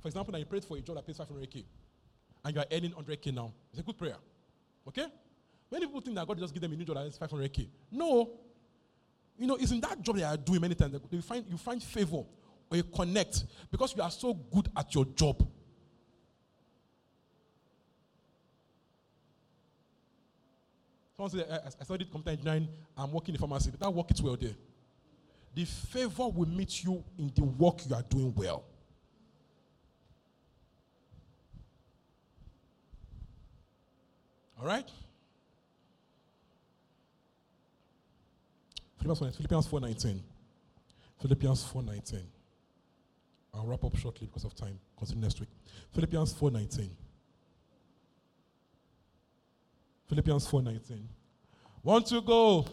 [0.00, 1.64] for example, now you prayed for a job that pays 500k
[2.44, 3.52] and you are earning 100k now.
[3.70, 4.16] It's a good prayer.
[4.88, 5.06] Okay?
[5.70, 7.68] Many people think that God just give them a new job that is 500k.
[7.92, 8.30] No.
[9.38, 11.82] You know, it's in that job that are doing many times you find, you find
[11.82, 12.24] favor
[12.70, 15.46] or you connect because you are so good at your job.
[21.16, 24.22] Someone said, I, I studied computer engineering, I'm working in pharmacy, but that work is
[24.22, 24.54] well there.
[25.54, 28.64] The favor will meet you in the work you are doing well.
[34.58, 34.88] All right?
[39.02, 40.20] Philippians 4, Philippians 4.19.
[41.20, 42.22] Philippians 4.19.
[43.54, 44.78] I'll wrap up shortly because of time.
[44.96, 45.48] Continue next week.
[45.92, 46.88] Philippians 4.19.
[50.08, 51.02] Philippians 4.19.
[51.82, 52.66] Want to go?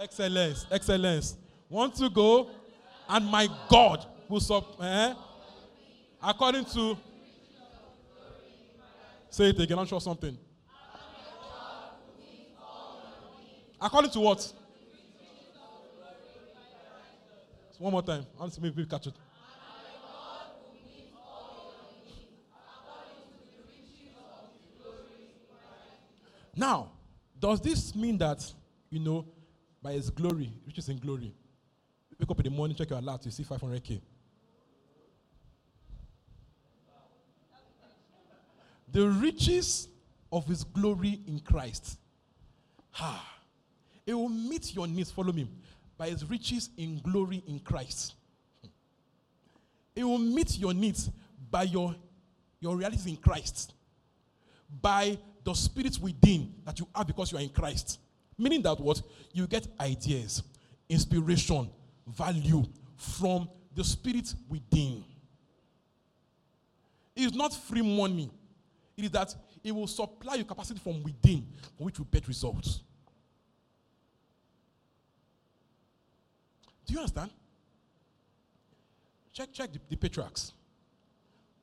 [0.00, 1.36] Excellence, excellence.
[1.68, 2.50] Want to go?
[3.08, 4.82] And my God will sup.
[4.82, 5.14] Eh?
[6.20, 6.98] According to.
[9.30, 9.78] Say it again.
[9.78, 10.36] I'm sure something.
[13.82, 14.52] According to what?
[17.78, 18.24] One more time.
[18.38, 19.14] I want to maybe catch it.
[26.54, 26.92] Now,
[27.40, 28.44] does this mean that,
[28.88, 29.26] you know,
[29.82, 31.34] by his glory, which is in glory,
[32.10, 34.00] you wake up in the morning, check your alert, you see 500k?
[38.92, 39.88] The riches
[40.30, 41.98] of his glory in Christ.
[42.92, 43.31] Ha.
[44.06, 45.10] It will meet your needs.
[45.10, 45.48] Follow me.
[45.96, 48.14] By his riches in glory in Christ.
[49.94, 51.10] It will meet your needs
[51.50, 51.94] by your,
[52.60, 53.74] your realities in Christ.
[54.80, 57.98] By the spirit within that you have because you are in Christ.
[58.38, 59.02] Meaning that what?
[59.32, 60.42] You get ideas,
[60.88, 61.68] inspiration,
[62.06, 62.64] value
[62.96, 65.04] from the spirit within.
[67.14, 68.30] It is not free money.
[68.96, 71.46] It is that it will supply your capacity from within,
[71.76, 72.80] for which will get results.
[76.86, 77.30] Do you understand?
[79.32, 80.52] Check, check the, the patriarchs.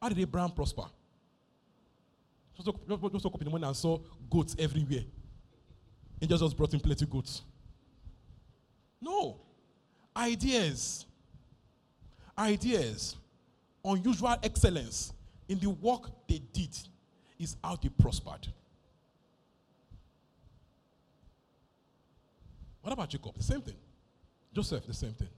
[0.02, 0.86] How did Abraham prosper?
[2.56, 4.00] Just woke, just woke up in the morning and saw
[4.30, 5.04] goats everywhere.
[6.22, 7.44] Angels just brought in plenty of goats.
[9.02, 9.40] No.
[10.16, 11.06] Ideas.
[12.38, 13.16] Ideas.
[13.84, 15.14] Unusual excellence
[15.48, 16.78] in the work they did
[17.38, 18.48] is how they prospered.
[22.82, 23.36] What about Jacob?
[23.38, 23.76] The same thing.
[24.60, 25.30] Joseph, the same thing.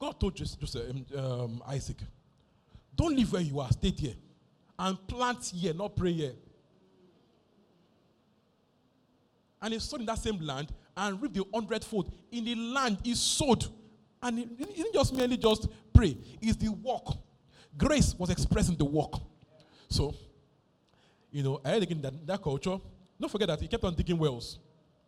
[0.00, 1.98] God told Joseph, um, um, Isaac,
[2.96, 4.14] don't live where you are, stay here
[4.76, 6.32] and plant here, not pray here.
[9.62, 12.12] And he sowed in that same land and reaped the hundredfold.
[12.32, 13.64] In the land he sowed.
[14.20, 17.16] And he didn't just merely just pray, it's the work.
[17.78, 19.20] Grace was expressed in the work.
[19.88, 20.16] So,
[21.30, 22.80] you know, I heard again that that culture,
[23.20, 24.58] don't forget that he kept on digging wells.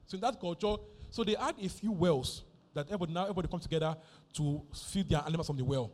[0.07, 0.77] So in that culture,
[1.11, 2.43] so they had a few wells
[2.75, 3.97] that everybody now everybody come together
[4.35, 5.91] to feed their animals from the well.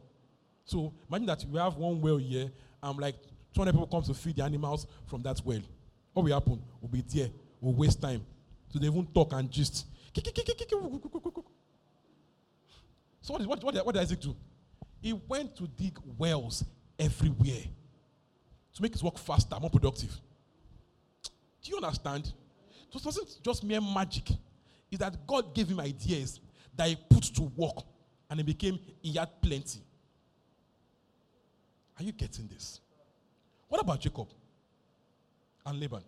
[0.64, 2.50] So imagine that we have one well here,
[2.82, 3.16] and like
[3.54, 5.60] 200 people come to feed the animals from that well.
[6.12, 6.62] What will happen?
[6.80, 7.30] We'll be there.
[7.60, 8.24] We'll waste time.
[8.68, 9.86] So they won't talk and just.
[13.20, 14.36] So what, what, what, what did Isaac do?
[15.00, 16.64] He went to dig wells
[16.98, 17.64] everywhere
[18.74, 20.10] to make his work faster, more productive.
[21.62, 22.32] Do you understand?
[22.90, 24.30] So it wasn't just mere magic.
[24.92, 26.38] It's that God gave him ideas
[26.76, 27.84] that he put to work
[28.28, 29.80] and it became, he had plenty.
[31.98, 32.80] Are you getting this?
[33.68, 34.28] What about Jacob
[35.64, 36.02] and Laban?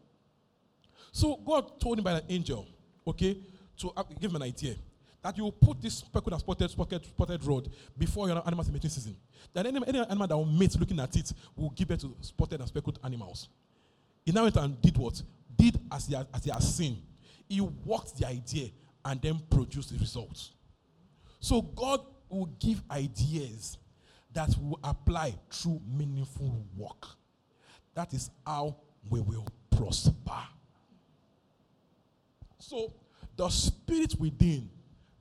[1.12, 2.66] So God told him by an angel,
[3.06, 3.38] okay,
[3.78, 4.74] to uh, give him an idea
[5.22, 8.90] that you will put this speckled and spotted, spotted, spotted rod before your animals mating
[8.90, 9.16] season.
[9.54, 12.60] That any, any animal that will mate looking at it will give birth to spotted
[12.60, 13.48] and speckled animals.
[14.26, 15.22] He now went and did what?
[15.56, 17.02] Did as he, as he has seen.
[17.48, 18.70] He worked the idea
[19.04, 20.52] and then produced the results.
[21.40, 23.78] So God will give ideas
[24.32, 27.06] that will apply through meaningful work.
[27.94, 28.76] That is how
[29.08, 30.42] we will prosper.
[32.58, 32.92] So,
[33.36, 34.70] the spirit within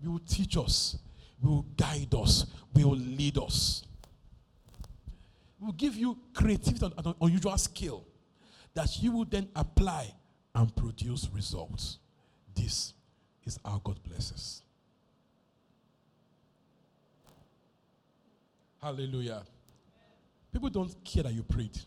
[0.04, 0.98] will teach us,
[1.42, 3.84] will guide us, will lead us.
[5.60, 8.06] Will give you creativity and an unusual skill
[8.74, 10.14] that you will then apply
[10.56, 12.00] and produce results.
[12.56, 12.94] This
[13.46, 14.62] is how God blesses.
[18.82, 19.44] Hallelujah.
[20.52, 21.78] People don't care that you prayed.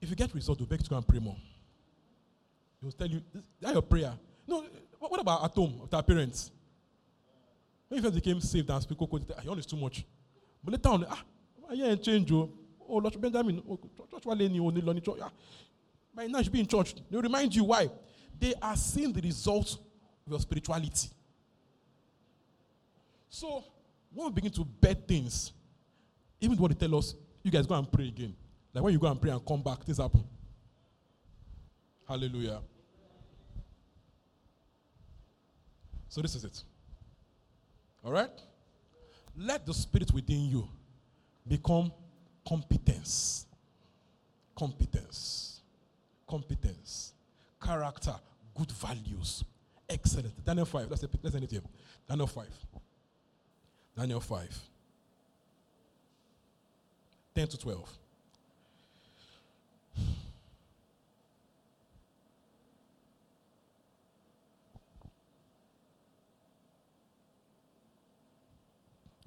[0.00, 1.36] If you get results, they'll beg to go and pray more.
[2.80, 3.22] They'll tell you,
[3.60, 4.12] that your prayer.
[4.46, 4.64] No,
[4.98, 6.50] what about at home our parents?
[7.88, 10.04] When you first became saved and speak, ah, you is too much.
[10.62, 11.22] But later on, ah,
[11.72, 12.52] yeah, and change you.
[12.88, 13.78] Oh, Lord Benjamin, oh,
[14.10, 15.18] church oni lo church.
[15.22, 15.30] Ah,
[16.14, 16.94] by now you should be in church.
[17.10, 17.90] They remind you why.
[18.38, 21.08] They are seeing the results of your spirituality.
[23.28, 23.64] So
[24.12, 25.52] when we begin to bet things,
[26.40, 28.34] even what they tell us, you guys go and pray again.
[28.72, 30.24] Like when you go and pray and come back, things happen.
[32.06, 32.60] Hallelujah.
[36.08, 36.62] So this is it.
[38.04, 38.30] All right?
[39.36, 40.68] Let the spirit within you
[41.46, 41.92] become
[42.46, 43.46] competence.
[44.56, 45.53] Competence.
[46.26, 47.12] Competence.
[47.62, 48.14] Character.
[48.54, 49.44] Good values.
[49.88, 50.44] Excellent.
[50.44, 50.90] Daniel 5.
[50.90, 51.62] Let's, let's end it here.
[52.08, 52.46] Daniel 5.
[53.96, 54.60] Daniel 5.
[57.34, 57.98] 10 to 12.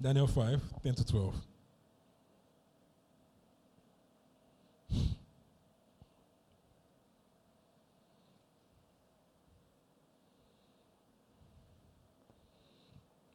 [0.00, 1.34] Daniel 5, 10 to 12.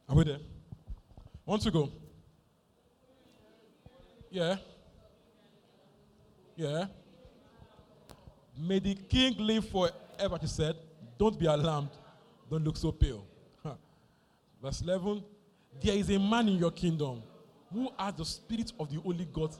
[0.08, 0.38] Are we there?
[1.46, 1.90] Want to go?
[4.30, 4.56] Yeah.
[6.56, 6.86] Yeah.
[8.58, 10.76] May the king live forever, he said.
[11.18, 11.90] Don't be alarmed.
[12.50, 13.24] Don't look so pale.
[13.62, 13.74] Huh.
[14.62, 15.22] Verse 11
[15.82, 17.22] There is a man in your kingdom
[17.72, 19.54] who has the spirit of the Holy God.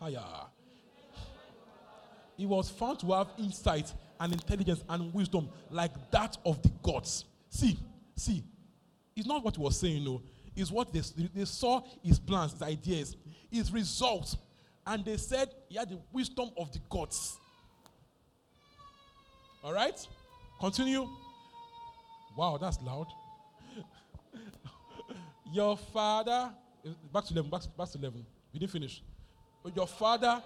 [0.00, 0.46] Higher.
[2.36, 7.24] He was found to have insight and intelligence and wisdom like that of the gods.
[7.48, 7.78] See,
[8.16, 8.42] see,
[9.16, 10.22] it's not what he was saying, no.
[10.54, 11.00] It's what they,
[11.34, 13.16] they saw his plans, his ideas,
[13.50, 14.36] his results.
[14.86, 17.38] And they said he had the wisdom of the gods.
[19.62, 20.06] All right?
[20.60, 21.08] Continue.
[22.36, 23.06] Wow, that's loud.
[25.52, 26.50] Your father,
[27.12, 28.26] back to 11, back, back to 11.
[28.52, 29.02] We didn't finish.
[29.74, 30.42] Your father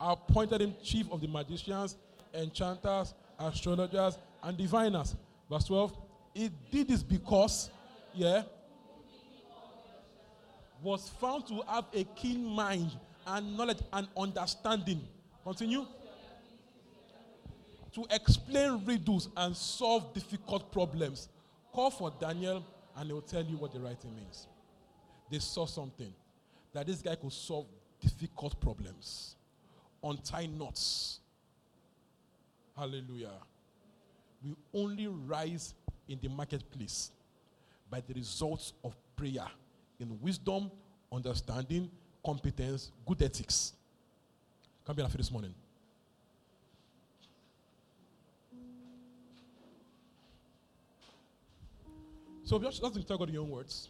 [0.00, 1.96] appointed him chief of the magicians,
[2.34, 5.14] enchanters, astrologers, and diviners.
[5.48, 5.96] Verse 12.
[6.34, 7.70] He did this because,
[8.12, 8.42] yeah,
[10.82, 12.90] was found to have a keen mind
[13.26, 15.00] and knowledge and understanding.
[15.42, 15.86] Continue.
[17.94, 21.28] To explain riddles and solve difficult problems.
[21.72, 22.64] Call for Daniel
[22.96, 24.48] and he'll tell you what the writing means.
[25.30, 26.12] They saw something
[26.72, 27.66] that this guy could solve
[28.00, 29.36] difficult problems,
[30.02, 31.20] untie knots.
[32.76, 33.38] Hallelujah.
[34.44, 35.74] We only rise
[36.08, 37.10] in the marketplace
[37.90, 39.46] by the results of prayer
[40.00, 40.70] in wisdom,
[41.12, 41.90] understanding,
[42.24, 43.72] competence, good ethics.
[44.86, 45.54] Come here this morning.
[52.44, 53.88] So just let's tell God in your own words.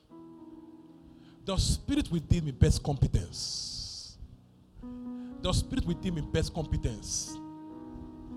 [1.45, 4.17] The spirit within me best competence.
[5.43, 7.37] The spirit within me best competence.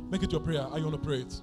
[0.09, 0.65] Make it your prayer.
[0.75, 1.41] You want to pray it?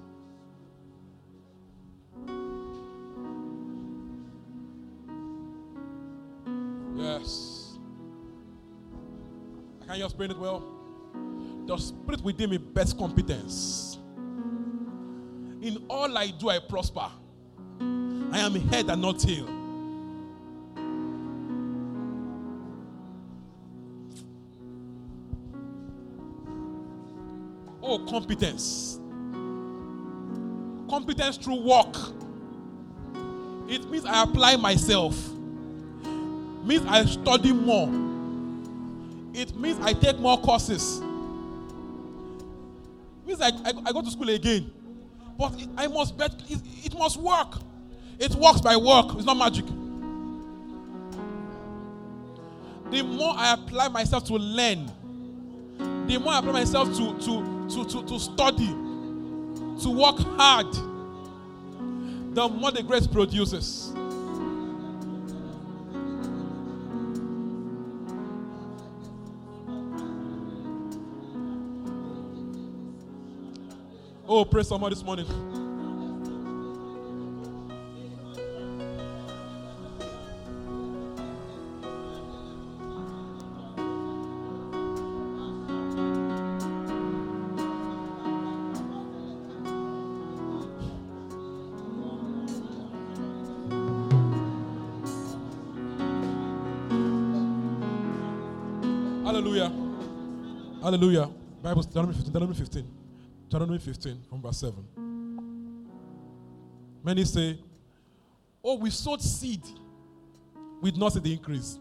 [7.05, 7.77] Yes.
[9.85, 10.63] Can you explain it well?
[11.67, 13.99] The spirit within me best competence.
[15.61, 17.07] In all I do, I prosper.
[17.79, 19.45] I am head and not tail.
[27.83, 28.99] Oh, competence.
[30.89, 31.95] Competence through work.
[33.69, 35.34] It means I apply myself.
[36.65, 37.87] Means I study more.
[39.33, 40.97] It means I take more courses.
[40.97, 41.03] It
[43.27, 44.71] Means I, I, I go to school again.
[45.37, 47.57] But it, I must bet it, it must work.
[48.17, 49.65] It works by work, it's not magic.
[52.91, 54.89] The more I apply myself to learn,
[56.07, 60.71] the more I apply myself to, to, to, to, to study, to work hard,
[62.33, 63.91] the more the grace produces.
[74.37, 75.25] Oh, praise someone this morning.
[99.23, 99.71] Hallelujah.
[100.83, 101.29] Hallelujah.
[101.63, 103.04] Bible, Deuteronomy 15, Deuteronomy 15.
[103.49, 104.83] Deuteronomy 15 from verse 7.
[107.03, 107.59] Many say,
[108.63, 109.61] Oh, we sowed seed.
[110.81, 111.77] We did not see the increase.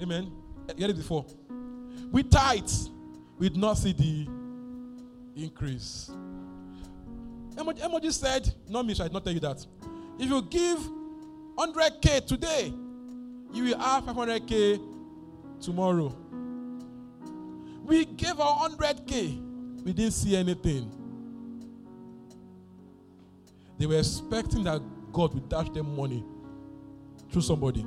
[0.00, 0.30] Amen.
[0.68, 1.26] Eh, you heard it before.
[2.12, 2.70] We tithe.
[3.38, 4.28] We did not see the
[5.42, 6.10] increase.
[7.56, 9.66] Emoji said, Not me, I did not tell you that.
[10.18, 10.78] If you give
[11.56, 12.72] 100k today,
[13.52, 14.80] you will have 500k
[15.60, 16.14] tomorrow.
[17.88, 20.92] We gave our 100k, we didn't see anything.
[23.78, 26.22] They were expecting that God would dash them money
[27.32, 27.86] through somebody.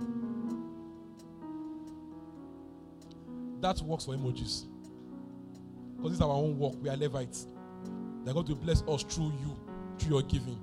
[3.60, 4.64] That works for emojis.
[5.98, 6.74] Because it's our own work.
[6.82, 7.46] We are Levites.
[8.26, 9.56] They're going to bless us through you,
[10.00, 10.60] through your giving.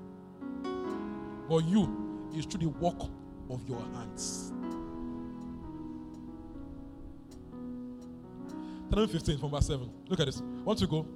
[1.49, 3.09] But you is through the work
[3.51, 4.53] of your hands.
[8.89, 9.91] Deuteronomy 15 from verse 7.
[10.09, 10.43] Look at this.
[10.65, 11.07] Want to go?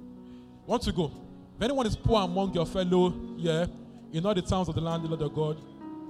[0.65, 1.11] Want to go?
[1.57, 3.65] If anyone is poor among your fellow, yeah,
[4.11, 5.61] in all the towns of the land, the Lord your God,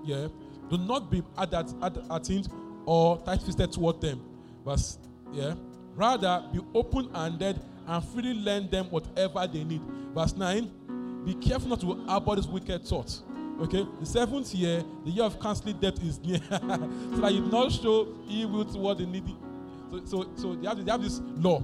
[0.03, 0.27] yeah,
[0.69, 2.51] do not be attentive
[2.85, 4.21] or tight-fisted toward them.
[4.65, 4.97] Verse,
[5.31, 5.53] yeah.
[5.95, 9.81] Rather, be open-handed and freely lend them whatever they need.
[10.13, 11.23] Verse 9.
[11.25, 13.21] Be careful not to harbor this wicked thought.
[13.61, 13.87] Okay?
[13.99, 16.39] The seventh year, the year of canceling debt is near.
[16.49, 19.35] so that you not show evil toward the needy.
[19.93, 21.63] So, so, so they, have, they have this law.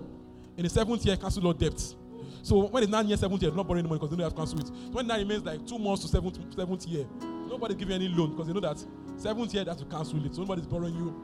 [0.55, 1.95] In the seventh year, cancel all debts.
[2.43, 4.35] So when it's nine year seventh year, not borrowing any money because they don't have
[4.35, 4.67] cancel it.
[4.67, 8.07] So when that remains like two months to seventh, seventh year, nobody give you any
[8.07, 8.83] loan because they know that
[9.17, 10.35] seventh year they have to cancel it.
[10.35, 11.15] So nobody's borrowing you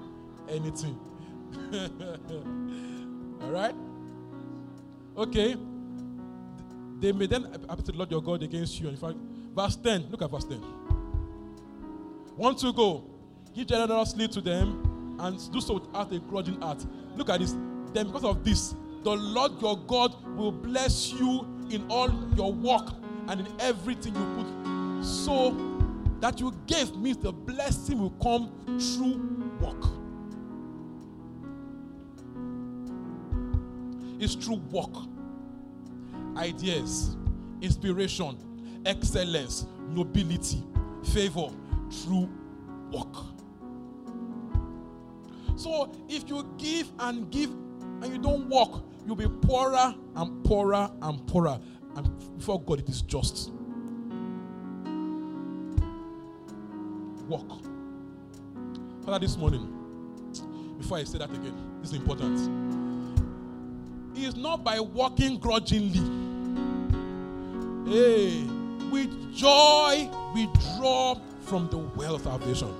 [0.49, 0.99] anything.
[3.41, 3.75] all right?
[5.15, 5.55] Okay.
[6.99, 8.89] They may then appeal to the Lord your God against you.
[8.89, 9.17] In fact,
[9.53, 10.61] verse 10, look at verse 10.
[12.35, 13.03] Want to go,
[13.53, 16.85] give generously to them and do so without a grudging heart.
[17.15, 17.55] Look at this.
[17.93, 22.89] Then, because of this, the Lord your God will bless you in all your work
[23.27, 25.05] and in everything you put.
[25.05, 25.55] So
[26.19, 29.21] that you gave means the blessing will come through
[29.61, 29.83] work.
[34.19, 34.95] It's through work.
[36.37, 37.15] Ideas,
[37.61, 38.37] inspiration,
[38.85, 40.63] excellence, nobility,
[41.03, 41.49] favor,
[41.91, 42.29] through
[42.91, 43.24] work.
[45.65, 50.91] So if you give and give and you don't work, you'll be poorer and poorer
[51.01, 51.59] and poorer.
[51.95, 53.51] And before God, it is just.
[57.27, 57.49] Work.
[59.03, 59.67] Father, this morning,
[60.77, 62.37] before I say that again, this is important.
[64.15, 66.03] It is not by working grudgingly.
[67.91, 68.43] Hey,
[68.91, 70.47] with joy we
[70.77, 72.71] draw from the well of salvation.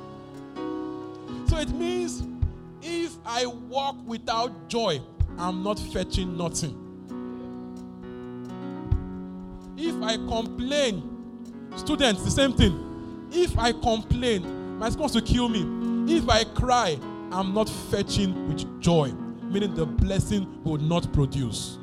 [1.48, 2.25] So it means
[3.26, 5.02] I walk without joy,
[5.38, 6.82] I'm not fetching nothing.
[9.78, 13.28] If I complain, students, the same thing.
[13.32, 16.14] If I complain, my wants to kill me.
[16.14, 17.00] If I cry,
[17.32, 19.12] I'm not fetching with joy,
[19.44, 21.80] meaning the blessing will not produce.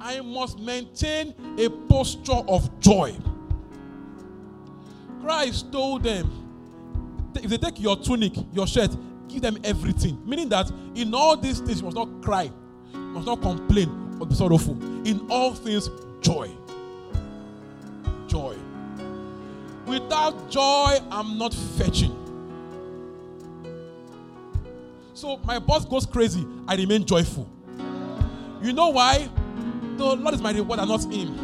[0.00, 3.16] I must maintain a posture of joy.
[5.22, 6.49] Christ told them,
[7.36, 8.90] if they take your tunic, your shirt,
[9.28, 10.20] give them everything.
[10.26, 12.50] Meaning that in all these things, you must not cry,
[12.92, 14.76] you must not complain or be sorrowful.
[15.06, 15.88] In all things,
[16.20, 16.50] joy.
[18.26, 18.56] Joy.
[19.86, 22.16] Without joy, I'm not fetching.
[25.14, 27.48] So my boss goes crazy, I remain joyful.
[28.62, 29.28] You know why?
[29.96, 31.36] The Lord is my reward and not him.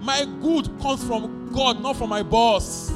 [0.00, 2.90] My good comes from God, not from my boss.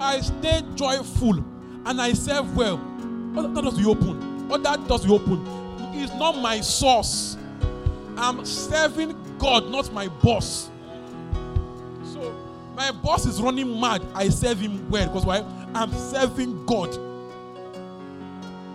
[0.00, 1.44] I stay joyful
[1.84, 2.80] and I serve well,
[3.36, 4.50] other doors will open.
[4.50, 5.44] Other doors will open.
[5.94, 7.36] It's not my source.
[8.16, 10.70] I'm serving God, not my boss.
[12.04, 12.34] So
[12.74, 14.02] my boss is running mad.
[14.14, 15.44] I serve him well because why?
[15.74, 16.88] I'm serving God.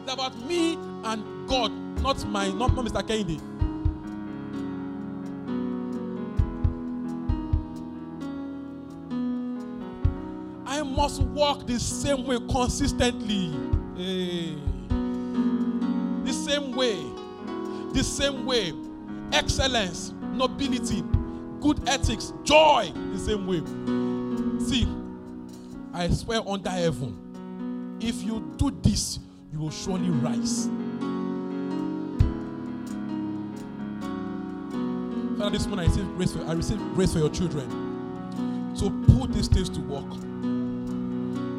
[0.03, 1.71] It's about me and God,
[2.01, 3.05] not my, not, not Mr.
[3.07, 3.39] Kennedy.
[10.95, 13.51] Must walk the same way consistently.
[13.97, 14.55] Hey.
[16.23, 17.03] The same way.
[17.93, 18.73] The same way.
[19.33, 21.03] Excellence, nobility,
[21.59, 23.59] good ethics, joy, the same way.
[24.65, 24.87] See,
[25.93, 29.19] I swear under heaven, if you do this,
[29.51, 30.69] you will surely rise.
[35.37, 38.73] Father, this morning I receive grace for, I receive grace for your children.
[38.75, 40.05] So put these things to work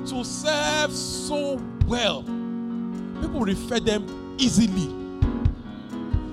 [0.07, 2.22] to serve so well.
[3.20, 4.92] People refer them easily.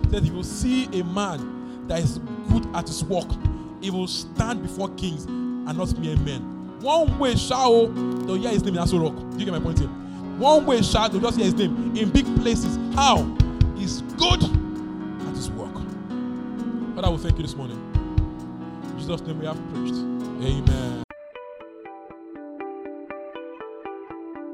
[0.09, 2.19] That you will see a man that is
[2.51, 3.27] good at his work,
[3.81, 6.79] he will stand before kings and not mere men.
[6.81, 9.15] One way shall they'll hear his name in Aso Rock.
[9.31, 9.87] Do you get my point here?
[9.87, 12.77] One way shall they'll just hear his name in big places.
[12.95, 13.23] How?
[13.75, 15.73] He's good at his work.
[16.95, 17.77] Father, will thank you this morning.
[18.83, 19.95] In Jesus' name we have preached.
[20.43, 21.02] Amen.